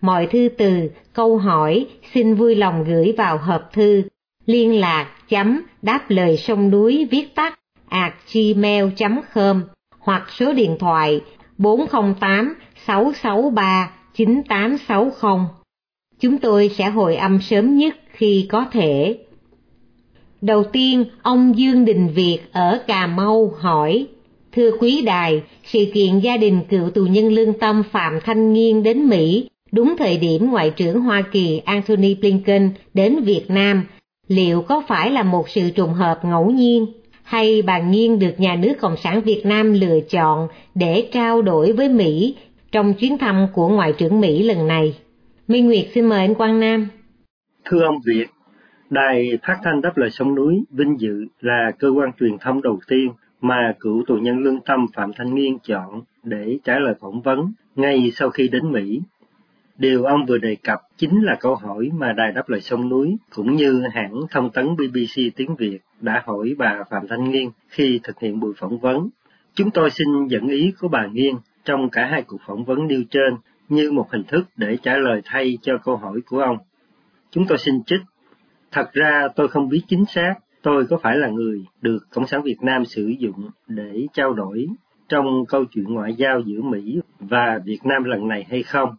Mọi 0.00 0.26
thư 0.26 0.48
từ, 0.58 0.90
câu 1.12 1.38
hỏi 1.38 1.86
xin 2.14 2.34
vui 2.34 2.54
lòng 2.54 2.84
gửi 2.84 3.14
vào 3.16 3.38
hộp 3.38 3.72
thư 3.72 4.02
liên 4.46 4.80
lạc 4.80 5.10
chấm 5.28 5.60
đáp 5.82 6.10
lời 6.10 6.36
sông 6.36 6.70
núi 6.70 7.08
viết 7.10 7.34
tắt 7.34 7.58
at 7.88 8.12
gmail.com 8.32 9.62
hoặc 9.98 10.26
số 10.30 10.52
điện 10.52 10.76
thoại 10.78 11.20
408 11.58 12.54
663 12.86 13.90
9860. 14.14 15.38
Chúng 16.20 16.38
tôi 16.38 16.68
sẽ 16.68 16.90
hồi 16.90 17.16
âm 17.16 17.40
sớm 17.40 17.76
nhất 17.76 17.96
khi 18.10 18.46
có 18.50 18.66
thể. 18.72 19.18
Đầu 20.40 20.64
tiên, 20.64 21.04
ông 21.22 21.58
Dương 21.58 21.84
Đình 21.84 22.08
Việt 22.14 22.38
ở 22.52 22.82
Cà 22.86 23.06
Mau 23.06 23.52
hỏi, 23.58 24.06
Thưa 24.54 24.70
quý 24.80 25.02
đài, 25.06 25.42
sự 25.64 25.78
kiện 25.94 26.18
gia 26.18 26.36
đình 26.36 26.60
cựu 26.70 26.90
tù 26.90 27.06
nhân 27.06 27.32
lương 27.32 27.58
tâm 27.58 27.82
Phạm 27.90 28.18
Thanh 28.24 28.52
Nghiên 28.52 28.82
đến 28.82 29.08
Mỹ 29.08 29.48
đúng 29.72 29.94
thời 29.98 30.18
điểm 30.18 30.50
Ngoại 30.50 30.70
trưởng 30.76 31.00
Hoa 31.00 31.22
Kỳ 31.32 31.60
Antony 31.64 32.14
Blinken 32.14 32.70
đến 32.94 33.16
Việt 33.24 33.44
Nam, 33.48 33.84
liệu 34.28 34.62
có 34.62 34.82
phải 34.88 35.10
là 35.10 35.22
một 35.22 35.48
sự 35.48 35.70
trùng 35.70 35.92
hợp 35.92 36.20
ngẫu 36.24 36.50
nhiên? 36.50 36.86
Hay 37.22 37.62
bà 37.62 37.78
Nghiên 37.78 38.18
được 38.18 38.34
nhà 38.38 38.56
nước 38.56 38.72
Cộng 38.80 38.96
sản 38.96 39.20
Việt 39.20 39.42
Nam 39.44 39.72
lựa 39.72 40.00
chọn 40.10 40.48
để 40.74 41.08
trao 41.12 41.42
đổi 41.42 41.72
với 41.72 41.88
Mỹ 41.88 42.36
trong 42.72 42.94
chuyến 42.94 43.18
thăm 43.18 43.46
của 43.52 43.68
Ngoại 43.68 43.92
trưởng 43.98 44.20
Mỹ 44.20 44.42
lần 44.42 44.66
này? 44.66 44.96
Minh 45.48 45.66
Nguyệt 45.66 45.86
xin 45.94 46.06
mời 46.06 46.20
anh 46.20 46.34
Quang 46.34 46.60
Nam. 46.60 46.88
Thưa 47.64 47.82
ông 47.82 47.96
Việt, 48.06 48.26
Đài 48.90 49.38
Phát 49.46 49.56
thanh 49.64 49.80
Đáp 49.80 49.96
lời 49.96 50.10
sông 50.10 50.34
núi 50.34 50.64
vinh 50.70 51.00
dự 51.00 51.24
là 51.40 51.70
cơ 51.78 51.88
quan 51.88 52.10
truyền 52.20 52.38
thông 52.40 52.62
đầu 52.62 52.78
tiên 52.88 53.08
mà 53.44 53.74
cựu 53.80 54.04
tù 54.06 54.16
nhân 54.16 54.38
lương 54.38 54.60
tâm 54.60 54.86
Phạm 54.94 55.12
Thanh 55.16 55.34
Nghiên 55.34 55.58
chọn 55.58 56.02
để 56.22 56.58
trả 56.64 56.78
lời 56.78 56.94
phỏng 57.00 57.22
vấn 57.22 57.52
ngay 57.76 58.12
sau 58.14 58.30
khi 58.30 58.48
đến 58.48 58.72
Mỹ. 58.72 59.00
Điều 59.78 60.04
ông 60.04 60.26
vừa 60.26 60.38
đề 60.38 60.56
cập 60.62 60.80
chính 60.96 61.24
là 61.24 61.36
câu 61.40 61.54
hỏi 61.54 61.90
mà 61.98 62.12
Đài 62.12 62.32
Đáp 62.32 62.48
lời 62.48 62.60
sông 62.60 62.88
núi 62.88 63.16
cũng 63.34 63.56
như 63.56 63.82
hãng 63.92 64.20
thông 64.30 64.50
tấn 64.50 64.76
BBC 64.76 65.36
tiếng 65.36 65.56
Việt 65.56 65.78
đã 66.00 66.22
hỏi 66.26 66.54
bà 66.58 66.82
Phạm 66.90 67.08
Thanh 67.08 67.30
Nghiên 67.30 67.48
khi 67.68 68.00
thực 68.02 68.20
hiện 68.20 68.40
buổi 68.40 68.52
phỏng 68.56 68.78
vấn. 68.78 69.08
Chúng 69.54 69.70
tôi 69.70 69.90
xin 69.90 70.26
dẫn 70.28 70.48
ý 70.48 70.72
của 70.80 70.88
bà 70.88 71.06
Nghiên 71.06 71.34
trong 71.64 71.90
cả 71.90 72.06
hai 72.06 72.22
cuộc 72.22 72.40
phỏng 72.46 72.64
vấn 72.64 72.86
nêu 72.86 73.02
trên 73.10 73.36
như 73.68 73.92
một 73.92 74.10
hình 74.12 74.24
thức 74.28 74.46
để 74.56 74.76
trả 74.82 74.96
lời 74.96 75.20
thay 75.24 75.58
cho 75.62 75.78
câu 75.84 75.96
hỏi 75.96 76.20
của 76.26 76.40
ông. 76.40 76.58
Chúng 77.30 77.46
tôi 77.46 77.58
xin 77.58 77.84
trích. 77.86 78.00
Thật 78.72 78.92
ra 78.92 79.28
tôi 79.36 79.48
không 79.48 79.68
biết 79.68 79.82
chính 79.88 80.04
xác 80.04 80.34
tôi 80.64 80.86
có 80.86 80.96
phải 81.02 81.16
là 81.16 81.28
người 81.28 81.64
được 81.82 81.98
Cộng 82.10 82.26
sản 82.26 82.42
Việt 82.42 82.62
Nam 82.62 82.84
sử 82.84 83.06
dụng 83.18 83.50
để 83.68 84.06
trao 84.12 84.32
đổi 84.32 84.66
trong 85.08 85.46
câu 85.48 85.64
chuyện 85.64 85.84
ngoại 85.84 86.14
giao 86.14 86.40
giữa 86.40 86.62
Mỹ 86.62 87.00
và 87.18 87.60
Việt 87.64 87.78
Nam 87.84 88.04
lần 88.04 88.28
này 88.28 88.46
hay 88.50 88.62
không. 88.62 88.96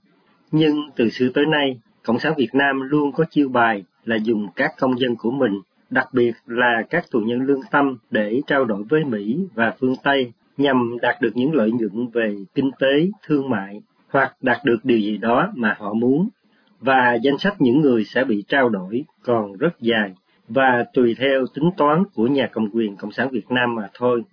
Nhưng 0.52 0.90
từ 0.96 1.10
xưa 1.10 1.30
tới 1.34 1.46
nay, 1.46 1.80
Cộng 2.04 2.20
sản 2.20 2.34
Việt 2.38 2.50
Nam 2.56 2.82
luôn 2.82 3.12
có 3.12 3.26
chiêu 3.30 3.50
bài 3.50 3.84
là 4.04 4.16
dùng 4.16 4.48
các 4.56 4.72
công 4.80 5.00
dân 5.00 5.16
của 5.16 5.32
mình, 5.32 5.62
đặc 5.90 6.08
biệt 6.14 6.32
là 6.48 6.84
các 6.90 7.06
tù 7.12 7.20
nhân 7.20 7.42
lương 7.42 7.62
tâm 7.72 7.98
để 8.12 8.42
trao 8.48 8.66
đổi 8.66 8.84
với 8.90 9.04
Mỹ 9.04 9.40
và 9.54 9.74
phương 9.80 9.96
Tây 10.04 10.34
nhằm 10.58 10.98
đạt 11.02 11.22
được 11.22 11.32
những 11.36 11.54
lợi 11.54 11.72
nhuận 11.72 12.08
về 12.14 12.36
kinh 12.56 12.72
tế, 12.80 13.10
thương 13.28 13.50
mại 13.50 13.82
hoặc 14.10 14.36
đạt 14.42 14.58
được 14.66 14.78
điều 14.84 15.00
gì 15.00 15.18
đó 15.18 15.52
mà 15.56 15.76
họ 15.80 15.94
muốn. 15.94 16.30
Và 16.80 17.14
danh 17.24 17.38
sách 17.38 17.62
những 17.62 17.82
người 17.82 18.04
sẽ 18.04 18.24
bị 18.24 18.44
trao 18.48 18.70
đổi 18.70 19.06
còn 19.24 19.54
rất 19.54 19.80
dài 19.80 20.14
và 20.48 20.86
tùy 20.94 21.16
theo 21.20 21.46
tính 21.54 21.70
toán 21.78 22.04
của 22.14 22.28
nhà 22.28 22.50
cầm 22.52 22.70
quyền 22.74 22.96
Cộng 22.96 23.12
sản 23.12 23.30
Việt 23.32 23.52
Nam 23.52 23.76
mà 23.76 23.90
thôi. 23.94 24.24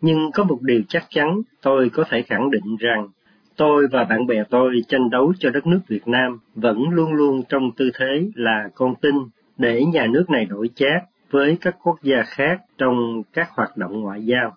Nhưng 0.00 0.30
có 0.34 0.44
một 0.44 0.58
điều 0.62 0.82
chắc 0.88 1.04
chắn 1.10 1.42
tôi 1.62 1.90
có 1.92 2.04
thể 2.08 2.22
khẳng 2.22 2.50
định 2.50 2.76
rằng 2.76 3.08
tôi 3.56 3.86
và 3.92 4.04
bạn 4.04 4.26
bè 4.26 4.44
tôi 4.50 4.82
tranh 4.88 5.10
đấu 5.10 5.32
cho 5.38 5.50
đất 5.50 5.66
nước 5.66 5.80
Việt 5.88 6.08
Nam 6.08 6.38
vẫn 6.54 6.88
luôn 6.90 7.12
luôn 7.12 7.42
trong 7.48 7.70
tư 7.76 7.90
thế 7.98 8.26
là 8.34 8.68
con 8.74 8.94
tin 8.94 9.14
để 9.58 9.84
nhà 9.84 10.06
nước 10.06 10.30
này 10.30 10.44
đổi 10.44 10.70
chác 10.74 11.00
với 11.30 11.58
các 11.60 11.76
quốc 11.82 12.02
gia 12.02 12.22
khác 12.22 12.60
trong 12.78 13.22
các 13.32 13.48
hoạt 13.50 13.76
động 13.76 14.00
ngoại 14.00 14.24
giao. 14.24 14.56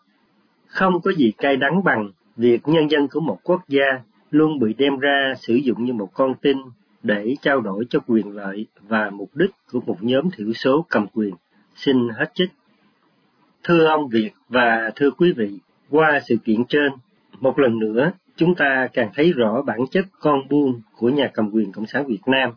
Không 0.67 1.01
có 1.01 1.11
gì 1.11 1.31
cay 1.37 1.57
đắng 1.57 1.83
bằng 1.83 2.11
việc 2.37 2.61
nhân 2.65 2.91
dân 2.91 3.07
của 3.07 3.19
một 3.19 3.37
quốc 3.43 3.61
gia 3.67 4.01
luôn 4.31 4.59
bị 4.59 4.73
đem 4.77 4.99
ra 4.99 5.33
sử 5.37 5.53
dụng 5.55 5.83
như 5.85 5.93
một 5.93 6.09
con 6.13 6.33
tin 6.41 6.57
để 7.03 7.35
trao 7.41 7.61
đổi 7.61 7.85
cho 7.89 7.99
quyền 8.07 8.35
lợi 8.35 8.67
và 8.87 9.09
mục 9.09 9.35
đích 9.35 9.51
của 9.71 9.81
một 9.85 9.97
nhóm 10.01 10.29
thiểu 10.37 10.53
số 10.53 10.85
cầm 10.89 11.07
quyền. 11.13 11.33
Xin 11.75 12.09
hết 12.09 12.31
trích. 12.33 12.49
Thưa 13.63 13.85
ông 13.85 14.07
Việt 14.07 14.31
và 14.49 14.91
thưa 14.95 15.11
quý 15.11 15.31
vị, 15.31 15.59
qua 15.89 16.19
sự 16.27 16.35
kiện 16.43 16.65
trên, 16.69 16.91
một 17.39 17.59
lần 17.59 17.79
nữa 17.79 18.11
chúng 18.35 18.55
ta 18.55 18.87
càng 18.93 19.09
thấy 19.13 19.33
rõ 19.33 19.61
bản 19.61 19.79
chất 19.91 20.05
con 20.19 20.47
buôn 20.49 20.81
của 20.97 21.09
nhà 21.09 21.29
cầm 21.33 21.49
quyền 21.51 21.71
Cộng 21.71 21.85
sản 21.85 22.05
Việt 22.07 22.27
Nam. 22.27 22.51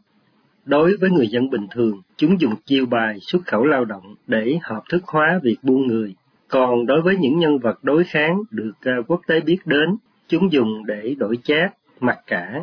Đối 0.64 0.96
với 0.96 1.10
người 1.10 1.28
dân 1.28 1.50
bình 1.50 1.66
thường, 1.70 2.02
chúng 2.16 2.40
dùng 2.40 2.54
chiêu 2.64 2.86
bài 2.86 3.18
xuất 3.20 3.42
khẩu 3.46 3.64
lao 3.64 3.84
động 3.84 4.14
để 4.26 4.58
hợp 4.62 4.82
thức 4.90 5.04
hóa 5.06 5.40
việc 5.42 5.56
buôn 5.62 5.86
người. 5.86 6.14
Còn 6.48 6.86
đối 6.86 7.02
với 7.02 7.16
những 7.16 7.38
nhân 7.38 7.58
vật 7.58 7.84
đối 7.84 8.04
kháng 8.04 8.42
được 8.50 8.72
à, 8.80 8.92
quốc 9.06 9.20
tế 9.26 9.40
biết 9.40 9.58
đến, 9.64 9.96
chúng 10.28 10.52
dùng 10.52 10.86
để 10.86 11.14
đổi 11.18 11.38
chát, 11.44 11.74
mặc 12.00 12.18
cả, 12.26 12.62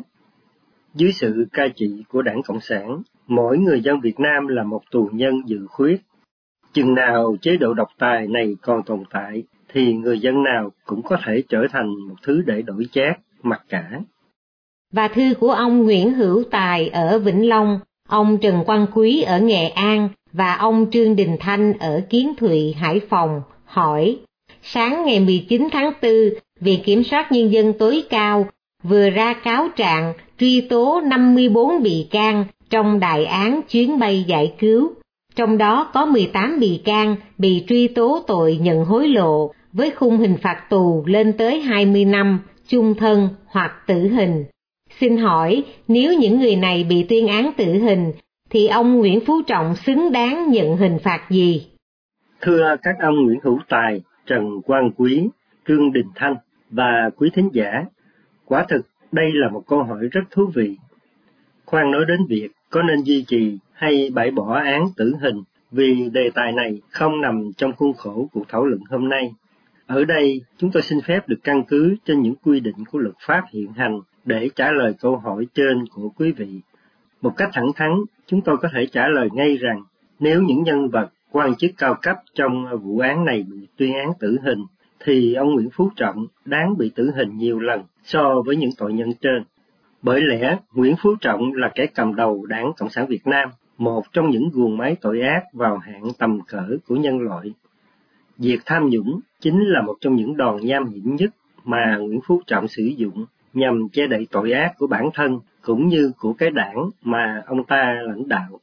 dưới 0.93 1.11
sự 1.11 1.45
cai 1.53 1.69
trị 1.69 2.03
của 2.09 2.21
đảng 2.21 2.41
Cộng 2.43 2.61
sản, 2.61 3.01
mỗi 3.27 3.57
người 3.57 3.81
dân 3.81 3.99
Việt 3.99 4.19
Nam 4.19 4.47
là 4.47 4.63
một 4.63 4.81
tù 4.91 5.09
nhân 5.13 5.41
dự 5.45 5.67
khuyết. 5.69 6.01
Chừng 6.73 6.93
nào 6.93 7.35
chế 7.41 7.57
độ 7.57 7.73
độc 7.73 7.87
tài 7.99 8.27
này 8.27 8.55
còn 8.61 8.83
tồn 8.83 9.03
tại, 9.11 9.43
thì 9.73 9.93
người 9.93 10.19
dân 10.19 10.43
nào 10.43 10.71
cũng 10.85 11.01
có 11.01 11.17
thể 11.25 11.43
trở 11.49 11.67
thành 11.71 11.87
một 12.07 12.15
thứ 12.23 12.43
để 12.45 12.61
đổi 12.61 12.87
chát, 12.91 13.19
mặc 13.43 13.61
cả. 13.69 14.01
Và 14.93 15.07
thư 15.07 15.33
của 15.39 15.51
ông 15.51 15.83
Nguyễn 15.83 16.13
Hữu 16.13 16.43
Tài 16.51 16.89
ở 16.89 17.19
Vĩnh 17.19 17.49
Long, 17.49 17.79
ông 18.07 18.37
Trần 18.41 18.63
Quang 18.65 18.87
Quý 18.93 19.21
ở 19.21 19.39
Nghệ 19.39 19.67
An 19.67 20.09
và 20.31 20.55
ông 20.55 20.85
Trương 20.91 21.15
Đình 21.15 21.37
Thanh 21.39 21.73
ở 21.79 22.01
Kiến 22.09 22.33
Thụy, 22.37 22.73
Hải 22.73 22.99
Phòng 23.09 23.41
hỏi, 23.65 24.19
sáng 24.61 25.05
ngày 25.05 25.19
19 25.19 25.67
tháng 25.71 25.93
4, 26.01 26.11
Viện 26.59 26.79
Kiểm 26.83 27.03
soát 27.03 27.31
Nhân 27.31 27.51
dân 27.51 27.73
tối 27.79 28.03
cao 28.09 28.47
vừa 28.83 29.09
ra 29.09 29.33
cáo 29.33 29.67
trạng 29.75 30.13
truy 30.39 30.61
tố 30.61 31.01
54 31.01 31.83
bị 31.83 32.07
can 32.11 32.45
trong 32.69 32.99
đại 32.99 33.25
án 33.25 33.61
chuyến 33.69 33.99
bay 33.99 34.23
giải 34.27 34.53
cứu. 34.59 34.91
Trong 35.35 35.57
đó 35.57 35.89
có 35.93 36.05
18 36.05 36.59
bị 36.59 36.81
can 36.85 37.15
bị 37.37 37.65
truy 37.67 37.87
tố 37.87 38.23
tội 38.27 38.57
nhận 38.61 38.85
hối 38.85 39.07
lộ 39.07 39.51
với 39.73 39.91
khung 39.91 40.17
hình 40.17 40.37
phạt 40.41 40.63
tù 40.69 41.03
lên 41.05 41.33
tới 41.37 41.61
20 41.61 42.05
năm, 42.05 42.39
chung 42.67 42.95
thân 42.95 43.29
hoặc 43.45 43.71
tử 43.87 44.07
hình. 44.07 44.45
Xin 44.99 45.17
hỏi, 45.17 45.63
nếu 45.87 46.13
những 46.19 46.39
người 46.39 46.55
này 46.55 46.85
bị 46.89 47.05
tuyên 47.09 47.27
án 47.27 47.51
tử 47.57 47.65
hình, 47.65 48.11
thì 48.49 48.67
ông 48.67 48.97
Nguyễn 48.97 49.19
Phú 49.25 49.41
Trọng 49.47 49.75
xứng 49.75 50.11
đáng 50.11 50.51
nhận 50.51 50.77
hình 50.77 50.97
phạt 51.03 51.29
gì? 51.29 51.67
Thưa 52.41 52.75
các 52.83 52.95
ông 52.99 53.15
Nguyễn 53.25 53.39
Hữu 53.43 53.59
Tài, 53.69 54.01
Trần 54.25 54.61
Quang 54.65 54.91
Quý, 54.97 55.27
Trương 55.67 55.93
Đình 55.93 56.07
Thanh 56.15 56.35
và 56.69 57.09
quý 57.17 57.29
thính 57.33 57.49
giả, 57.53 57.85
quả 58.45 58.65
thực 58.69 58.87
đây 59.11 59.31
là 59.33 59.49
một 59.49 59.63
câu 59.67 59.83
hỏi 59.83 60.07
rất 60.11 60.21
thú 60.31 60.51
vị. 60.55 60.77
Khoan 61.65 61.91
nói 61.91 62.05
đến 62.07 62.25
việc 62.29 62.49
có 62.69 62.81
nên 62.81 63.01
duy 63.01 63.25
trì 63.27 63.57
hay 63.73 64.09
bãi 64.13 64.31
bỏ 64.31 64.53
án 64.53 64.87
tử 64.97 65.13
hình 65.21 65.43
vì 65.71 66.09
đề 66.13 66.29
tài 66.35 66.51
này 66.51 66.81
không 66.89 67.21
nằm 67.21 67.51
trong 67.57 67.73
khuôn 67.75 67.93
khổ 67.93 68.29
cuộc 68.33 68.43
thảo 68.49 68.65
luận 68.65 68.81
hôm 68.89 69.09
nay. 69.09 69.33
Ở 69.87 70.05
đây, 70.05 70.41
chúng 70.57 70.71
tôi 70.71 70.83
xin 70.83 71.01
phép 71.01 71.29
được 71.29 71.39
căn 71.43 71.63
cứ 71.63 71.95
trên 72.05 72.21
những 72.21 72.35
quy 72.43 72.59
định 72.59 72.85
của 72.91 72.99
luật 72.99 73.15
pháp 73.27 73.43
hiện 73.51 73.73
hành 73.73 73.99
để 74.25 74.49
trả 74.55 74.71
lời 74.71 74.93
câu 74.99 75.17
hỏi 75.17 75.47
trên 75.53 75.85
của 75.87 76.09
quý 76.09 76.31
vị. 76.31 76.59
Một 77.21 77.33
cách 77.37 77.49
thẳng 77.53 77.71
thắn, 77.75 77.91
chúng 78.27 78.41
tôi 78.41 78.57
có 78.57 78.69
thể 78.73 78.85
trả 78.85 79.07
lời 79.07 79.29
ngay 79.33 79.57
rằng 79.57 79.83
nếu 80.19 80.41
những 80.41 80.63
nhân 80.63 80.89
vật 80.89 81.09
quan 81.31 81.55
chức 81.55 81.71
cao 81.77 81.95
cấp 82.01 82.17
trong 82.35 82.79
vụ 82.83 82.99
án 82.99 83.25
này 83.25 83.45
bị 83.51 83.67
tuyên 83.77 83.93
án 83.93 84.11
tử 84.19 84.37
hình, 84.43 84.63
thì 84.99 85.33
ông 85.33 85.53
Nguyễn 85.53 85.69
Phú 85.69 85.89
Trọng 85.95 86.27
đáng 86.45 86.77
bị 86.77 86.91
tử 86.95 87.11
hình 87.15 87.37
nhiều 87.37 87.59
lần 87.59 87.81
so 88.03 88.41
với 88.45 88.55
những 88.55 88.69
tội 88.77 88.93
nhân 88.93 89.13
trên. 89.21 89.43
Bởi 90.01 90.21
lẽ 90.21 90.57
Nguyễn 90.73 90.95
Phú 90.99 91.15
Trọng 91.21 91.53
là 91.53 91.71
kẻ 91.75 91.85
cầm 91.85 92.15
đầu 92.15 92.45
đảng 92.45 92.71
Cộng 92.77 92.89
sản 92.89 93.07
Việt 93.07 93.27
Nam, 93.27 93.49
một 93.77 94.03
trong 94.13 94.29
những 94.29 94.49
guồng 94.53 94.77
máy 94.77 94.95
tội 95.01 95.21
ác 95.21 95.43
vào 95.53 95.77
hạng 95.77 96.13
tầm 96.17 96.39
cỡ 96.47 96.77
của 96.87 96.95
nhân 96.95 97.19
loại. 97.19 97.53
Việc 98.37 98.59
tham 98.65 98.89
nhũng 98.89 99.19
chính 99.39 99.59
là 99.65 99.81
một 99.81 99.95
trong 100.01 100.15
những 100.15 100.37
đòn 100.37 100.57
nham 100.61 100.85
hiểm 100.85 101.15
nhất 101.15 101.29
mà 101.63 101.97
Nguyễn 101.97 102.19
Phú 102.27 102.41
Trọng 102.47 102.67
sử 102.67 102.83
dụng 102.83 103.25
nhằm 103.53 103.89
che 103.89 104.07
đậy 104.07 104.27
tội 104.31 104.51
ác 104.51 104.73
của 104.77 104.87
bản 104.87 105.09
thân 105.13 105.39
cũng 105.61 105.87
như 105.87 106.11
của 106.17 106.33
cái 106.33 106.49
đảng 106.49 106.89
mà 107.03 107.41
ông 107.45 107.63
ta 107.63 108.01
lãnh 108.07 108.27
đạo. 108.27 108.59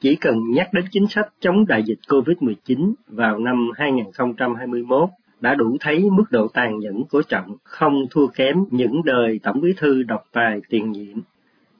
Chỉ 0.00 0.16
cần 0.16 0.50
nhắc 0.50 0.68
đến 0.72 0.84
chính 0.90 1.06
sách 1.06 1.28
chống 1.40 1.66
đại 1.66 1.82
dịch 1.82 1.98
COVID-19 2.08 2.92
vào 3.08 3.38
năm 3.38 3.70
2021 3.76 5.08
đã 5.40 5.54
đủ 5.54 5.76
thấy 5.80 6.10
mức 6.10 6.24
độ 6.30 6.48
tàn 6.48 6.78
nhẫn 6.78 7.04
của 7.10 7.22
Trọng 7.22 7.56
không 7.64 8.06
thua 8.10 8.26
kém 8.26 8.56
những 8.70 9.02
đời 9.04 9.40
Tổng 9.42 9.60
bí 9.60 9.72
thư 9.76 10.02
độc 10.02 10.24
tài 10.32 10.60
tiền 10.68 10.92
nhiệm. 10.92 11.18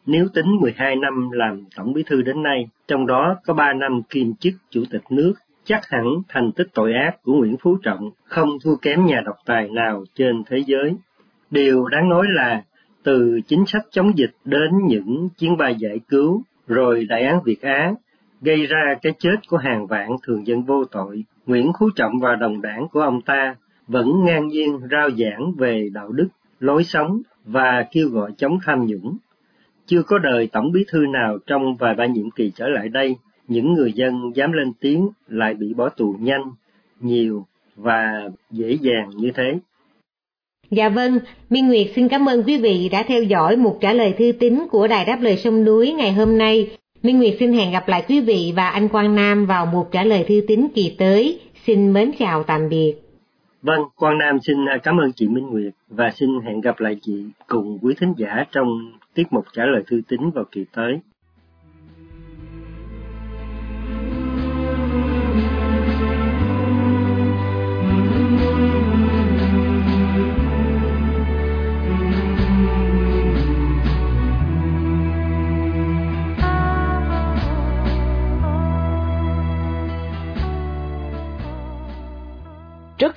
Nếu 0.07 0.29
tính 0.35 0.57
12 0.61 0.97
năm 0.97 1.31
làm 1.31 1.65
Tổng 1.77 1.93
bí 1.93 2.03
thư 2.03 2.23
đến 2.23 2.43
nay, 2.43 2.69
trong 2.89 3.07
đó 3.07 3.37
có 3.47 3.55
3 3.55 3.73
năm 3.73 4.03
kiêm 4.09 4.35
chức 4.35 4.55
Chủ 4.71 4.85
tịch 4.91 5.03
nước, 5.11 5.35
chắc 5.65 5.81
hẳn 5.89 6.05
thành 6.29 6.53
tích 6.53 6.67
tội 6.75 6.93
ác 6.93 7.23
của 7.23 7.33
Nguyễn 7.33 7.57
Phú 7.61 7.79
Trọng 7.83 8.11
không 8.25 8.49
thua 8.65 8.77
kém 8.77 9.07
nhà 9.07 9.23
độc 9.25 9.37
tài 9.47 9.69
nào 9.69 10.05
trên 10.15 10.43
thế 10.47 10.59
giới. 10.67 10.95
Điều 11.51 11.89
đáng 11.89 12.09
nói 12.09 12.27
là 12.31 12.63
từ 13.03 13.41
chính 13.47 13.67
sách 13.67 13.83
chống 13.91 14.19
dịch 14.19 14.35
đến 14.45 14.71
những 14.87 15.29
chuyến 15.39 15.57
bay 15.57 15.75
giải 15.79 16.01
cứu, 16.09 16.43
rồi 16.67 17.07
đại 17.09 17.23
án 17.23 17.43
Việt 17.43 17.63
Á, 17.63 17.93
gây 18.41 18.67
ra 18.67 18.95
cái 19.03 19.13
chết 19.19 19.37
của 19.49 19.57
hàng 19.57 19.87
vạn 19.87 20.09
thường 20.23 20.47
dân 20.47 20.63
vô 20.63 20.85
tội, 20.85 21.25
Nguyễn 21.49 21.73
Phú 21.81 21.91
Trọng 21.97 22.19
và 22.21 22.37
đồng 22.37 22.63
đảng 22.63 22.89
của 22.93 23.01
ông 23.01 23.21
ta 23.21 23.57
vẫn 23.87 24.25
ngang 24.25 24.49
nhiên 24.49 24.81
rao 24.91 25.11
giảng 25.11 25.53
về 25.59 25.89
đạo 25.93 26.13
đức, 26.13 26.29
lối 26.61 26.85
sống 26.85 27.23
và 27.45 27.87
kêu 27.93 28.09
gọi 28.09 28.33
chống 28.37 28.59
tham 28.65 28.87
nhũng. 28.87 29.17
Chưa 29.87 30.03
có 30.03 30.19
đời 30.19 30.49
tổng 30.53 30.73
bí 30.73 30.85
thư 30.89 31.07
nào 31.07 31.39
trong 31.47 31.77
vài 31.77 31.95
ba 31.95 32.07
nhiệm 32.07 32.31
kỳ 32.31 32.53
trở 32.57 32.69
lại 32.69 32.89
đây, 32.89 33.17
những 33.49 33.73
người 33.73 33.93
dân 33.93 34.33
dám 34.35 34.53
lên 34.53 34.73
tiếng 34.81 35.09
lại 35.29 35.55
bị 35.55 35.75
bỏ 35.75 35.89
tù 35.89 36.15
nhanh, 36.21 36.43
nhiều 37.01 37.47
và 37.77 38.31
dễ 38.51 38.79
dàng 38.81 39.11
như 39.17 39.31
thế. 39.35 39.59
Dạ 40.71 40.89
vâng, 40.89 41.19
Minh 41.51 41.69
Nguyệt 41.69 41.87
xin 41.97 42.09
cảm 42.09 42.29
ơn 42.29 42.43
quý 42.43 42.59
vị 42.59 42.89
đã 42.93 43.03
theo 43.03 43.23
dõi 43.23 43.57
một 43.57 43.79
trả 43.81 43.93
lời 43.93 44.15
thư 44.19 44.33
tín 44.33 44.67
của 44.71 44.87
Đài 44.87 45.05
Đáp 45.05 45.19
Lời 45.21 45.37
Sông 45.37 45.65
Núi 45.65 45.93
ngày 45.93 46.13
hôm 46.13 46.39
nay. 46.39 46.77
Minh 47.03 47.19
Nguyệt 47.19 47.35
xin 47.41 47.53
hẹn 47.53 47.73
gặp 47.73 47.89
lại 47.89 48.05
quý 48.09 48.21
vị 48.21 48.53
và 48.57 48.69
anh 48.69 48.89
Quang 48.89 49.15
Nam 49.15 49.47
vào 49.47 49.67
một 49.67 49.89
trả 49.93 50.05
lời 50.05 50.25
thư 50.29 50.41
tín 50.49 50.69
kỳ 50.75 50.95
tới. 50.99 51.41
Xin 51.67 51.93
mến 51.93 52.11
chào 52.19 52.43
tạm 52.43 52.69
biệt. 52.69 52.95
Vâng, 53.63 53.81
Quang 53.97 54.19
Nam 54.19 54.39
xin 54.41 54.69
à, 54.69 54.79
cảm 54.83 54.97
ơn 55.01 55.13
chị 55.13 55.29
Minh 55.29 55.47
Nguyệt 55.47 55.73
và 55.89 56.11
xin 56.11 56.29
hẹn 56.47 56.61
gặp 56.61 56.81
lại 56.81 56.97
chị 57.03 57.25
cùng 57.47 57.79
quý 57.83 57.95
thính 58.01 58.15
giả 58.17 58.45
trong 58.53 58.67
tiết 59.15 59.23
mục 59.31 59.45
trả 59.53 59.67
lời 59.67 59.83
thư 59.87 60.01
tín 60.09 60.31
vào 60.31 60.45
kỳ 60.53 60.65
tới. 60.75 60.99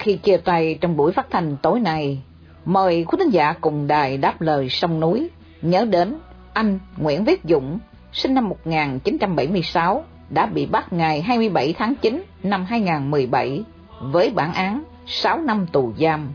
Khi 0.02 0.18
chia 0.18 0.38
tay 0.38 0.78
trong 0.82 0.98
buổi 0.98 1.12
phát 1.12 1.28
thanh 1.30 1.58
tối 1.62 1.80
nay, 1.80 2.22
mời 2.66 3.06
quý 3.08 3.18
thính 3.20 3.30
giả 3.30 3.54
cùng 3.62 3.88
đài 3.88 4.18
đáp 4.18 4.42
lời 4.42 4.70
sông 4.70 5.00
núi 5.00 5.30
nhớ 5.62 5.86
đến 5.86 6.20
anh 6.54 6.80
Nguyễn 6.98 7.24
Viết 7.24 7.42
Dũng, 7.44 7.80
sinh 8.14 8.34
năm 8.34 8.50
1976, 8.50 10.04
đã 10.30 10.46
bị 10.46 10.66
bắt 10.66 10.94
ngày 10.94 11.22
27 11.22 11.74
tháng 11.78 11.96
9 11.96 12.24
năm 12.44 12.66
2017 12.66 13.64
với 14.00 14.30
bản 14.30 14.54
án 14.54 14.84
6 15.06 15.42
năm 15.42 15.68
tù 15.72 15.94
giam. 16.00 16.30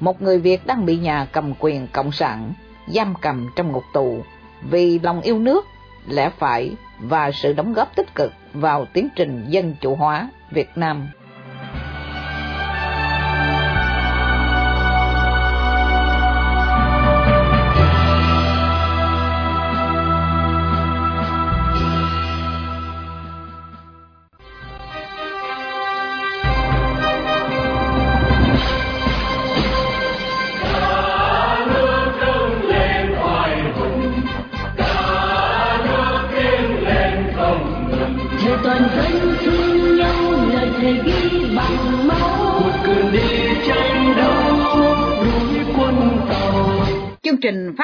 Một 0.00 0.22
người 0.22 0.38
Việt 0.38 0.66
đang 0.66 0.86
bị 0.86 0.96
nhà 0.96 1.26
cầm 1.32 1.52
quyền 1.60 1.86
cộng 1.92 2.12
sản 2.12 2.52
giam 2.86 3.14
cầm 3.20 3.50
trong 3.56 3.72
ngục 3.72 3.84
tù 3.92 4.24
vì 4.70 4.98
lòng 4.98 5.20
yêu 5.20 5.38
nước, 5.38 5.66
lẽ 6.08 6.30
phải 6.38 6.72
và 7.00 7.30
sự 7.30 7.52
đóng 7.52 7.72
góp 7.72 7.96
tích 7.96 8.14
cực 8.14 8.32
vào 8.52 8.86
tiến 8.92 9.08
trình 9.16 9.44
dân 9.48 9.74
chủ 9.80 9.94
hóa 9.94 10.28
Việt 10.50 10.68
Nam. 10.76 11.08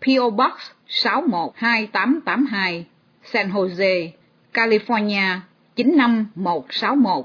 PO 0.00 0.30
Box 0.30 0.52
612882, 0.86 2.86
San 3.22 3.50
Jose, 3.50 4.10
California 4.52 5.40
95161, 5.76 7.24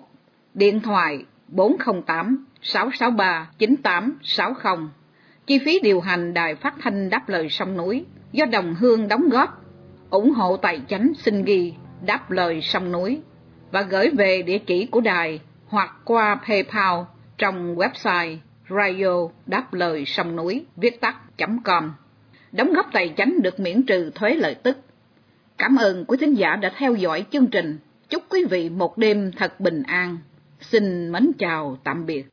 điện 0.53 0.81
thoại 0.81 1.25
408 1.47 2.45
663 2.61 3.49
9860. 3.57 4.89
Chi 5.47 5.59
phí 5.65 5.79
điều 5.83 6.01
hành 6.01 6.33
đài 6.33 6.55
phát 6.55 6.73
thanh 6.81 7.09
đáp 7.09 7.29
lời 7.29 7.49
sông 7.49 7.77
núi 7.77 8.05
do 8.31 8.45
đồng 8.45 8.75
hương 8.75 9.07
đóng 9.07 9.29
góp, 9.29 9.65
ủng 10.09 10.31
hộ 10.31 10.57
tài 10.57 10.81
chánh 10.87 11.11
xin 11.17 11.43
ghi 11.43 11.73
đáp 12.05 12.31
lời 12.31 12.61
sông 12.61 12.91
núi 12.91 13.21
và 13.71 13.81
gửi 13.81 14.09
về 14.09 14.41
địa 14.41 14.59
chỉ 14.59 14.85
của 14.85 15.01
đài 15.01 15.39
hoặc 15.67 15.95
qua 16.05 16.39
PayPal 16.47 16.99
trong 17.37 17.75
website 17.75 18.37
radio 18.69 19.27
đáp 19.45 19.73
lời 19.73 20.05
sông 20.05 20.35
núi 20.35 20.65
viết 20.75 21.01
tắt.com 21.01 21.91
đóng 22.51 22.73
góp 22.73 22.85
tài 22.93 23.13
chánh 23.17 23.41
được 23.41 23.59
miễn 23.59 23.83
trừ 23.83 24.11
thuế 24.15 24.35
lợi 24.35 24.55
tức. 24.55 24.77
Cảm 25.57 25.75
ơn 25.75 26.05
quý 26.05 26.17
thính 26.21 26.33
giả 26.33 26.55
đã 26.55 26.71
theo 26.77 26.95
dõi 26.95 27.25
chương 27.31 27.47
trình. 27.47 27.77
Chúc 28.09 28.23
quý 28.29 28.45
vị 28.49 28.69
một 28.69 28.97
đêm 28.97 29.31
thật 29.37 29.59
bình 29.59 29.83
an. 29.83 30.17
Xin 30.61 31.11
mến 31.11 31.31
chào 31.39 31.77
tạm 31.83 32.05
biệt. 32.05 32.25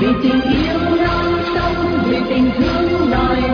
Vì 0.00 0.06
tình 0.22 0.40
yêu 0.40 0.96
non 0.96 1.42
sông, 1.54 1.98
vì 2.06 2.16
tình 2.28 2.50
thương 2.58 3.10
đòi 3.10 3.49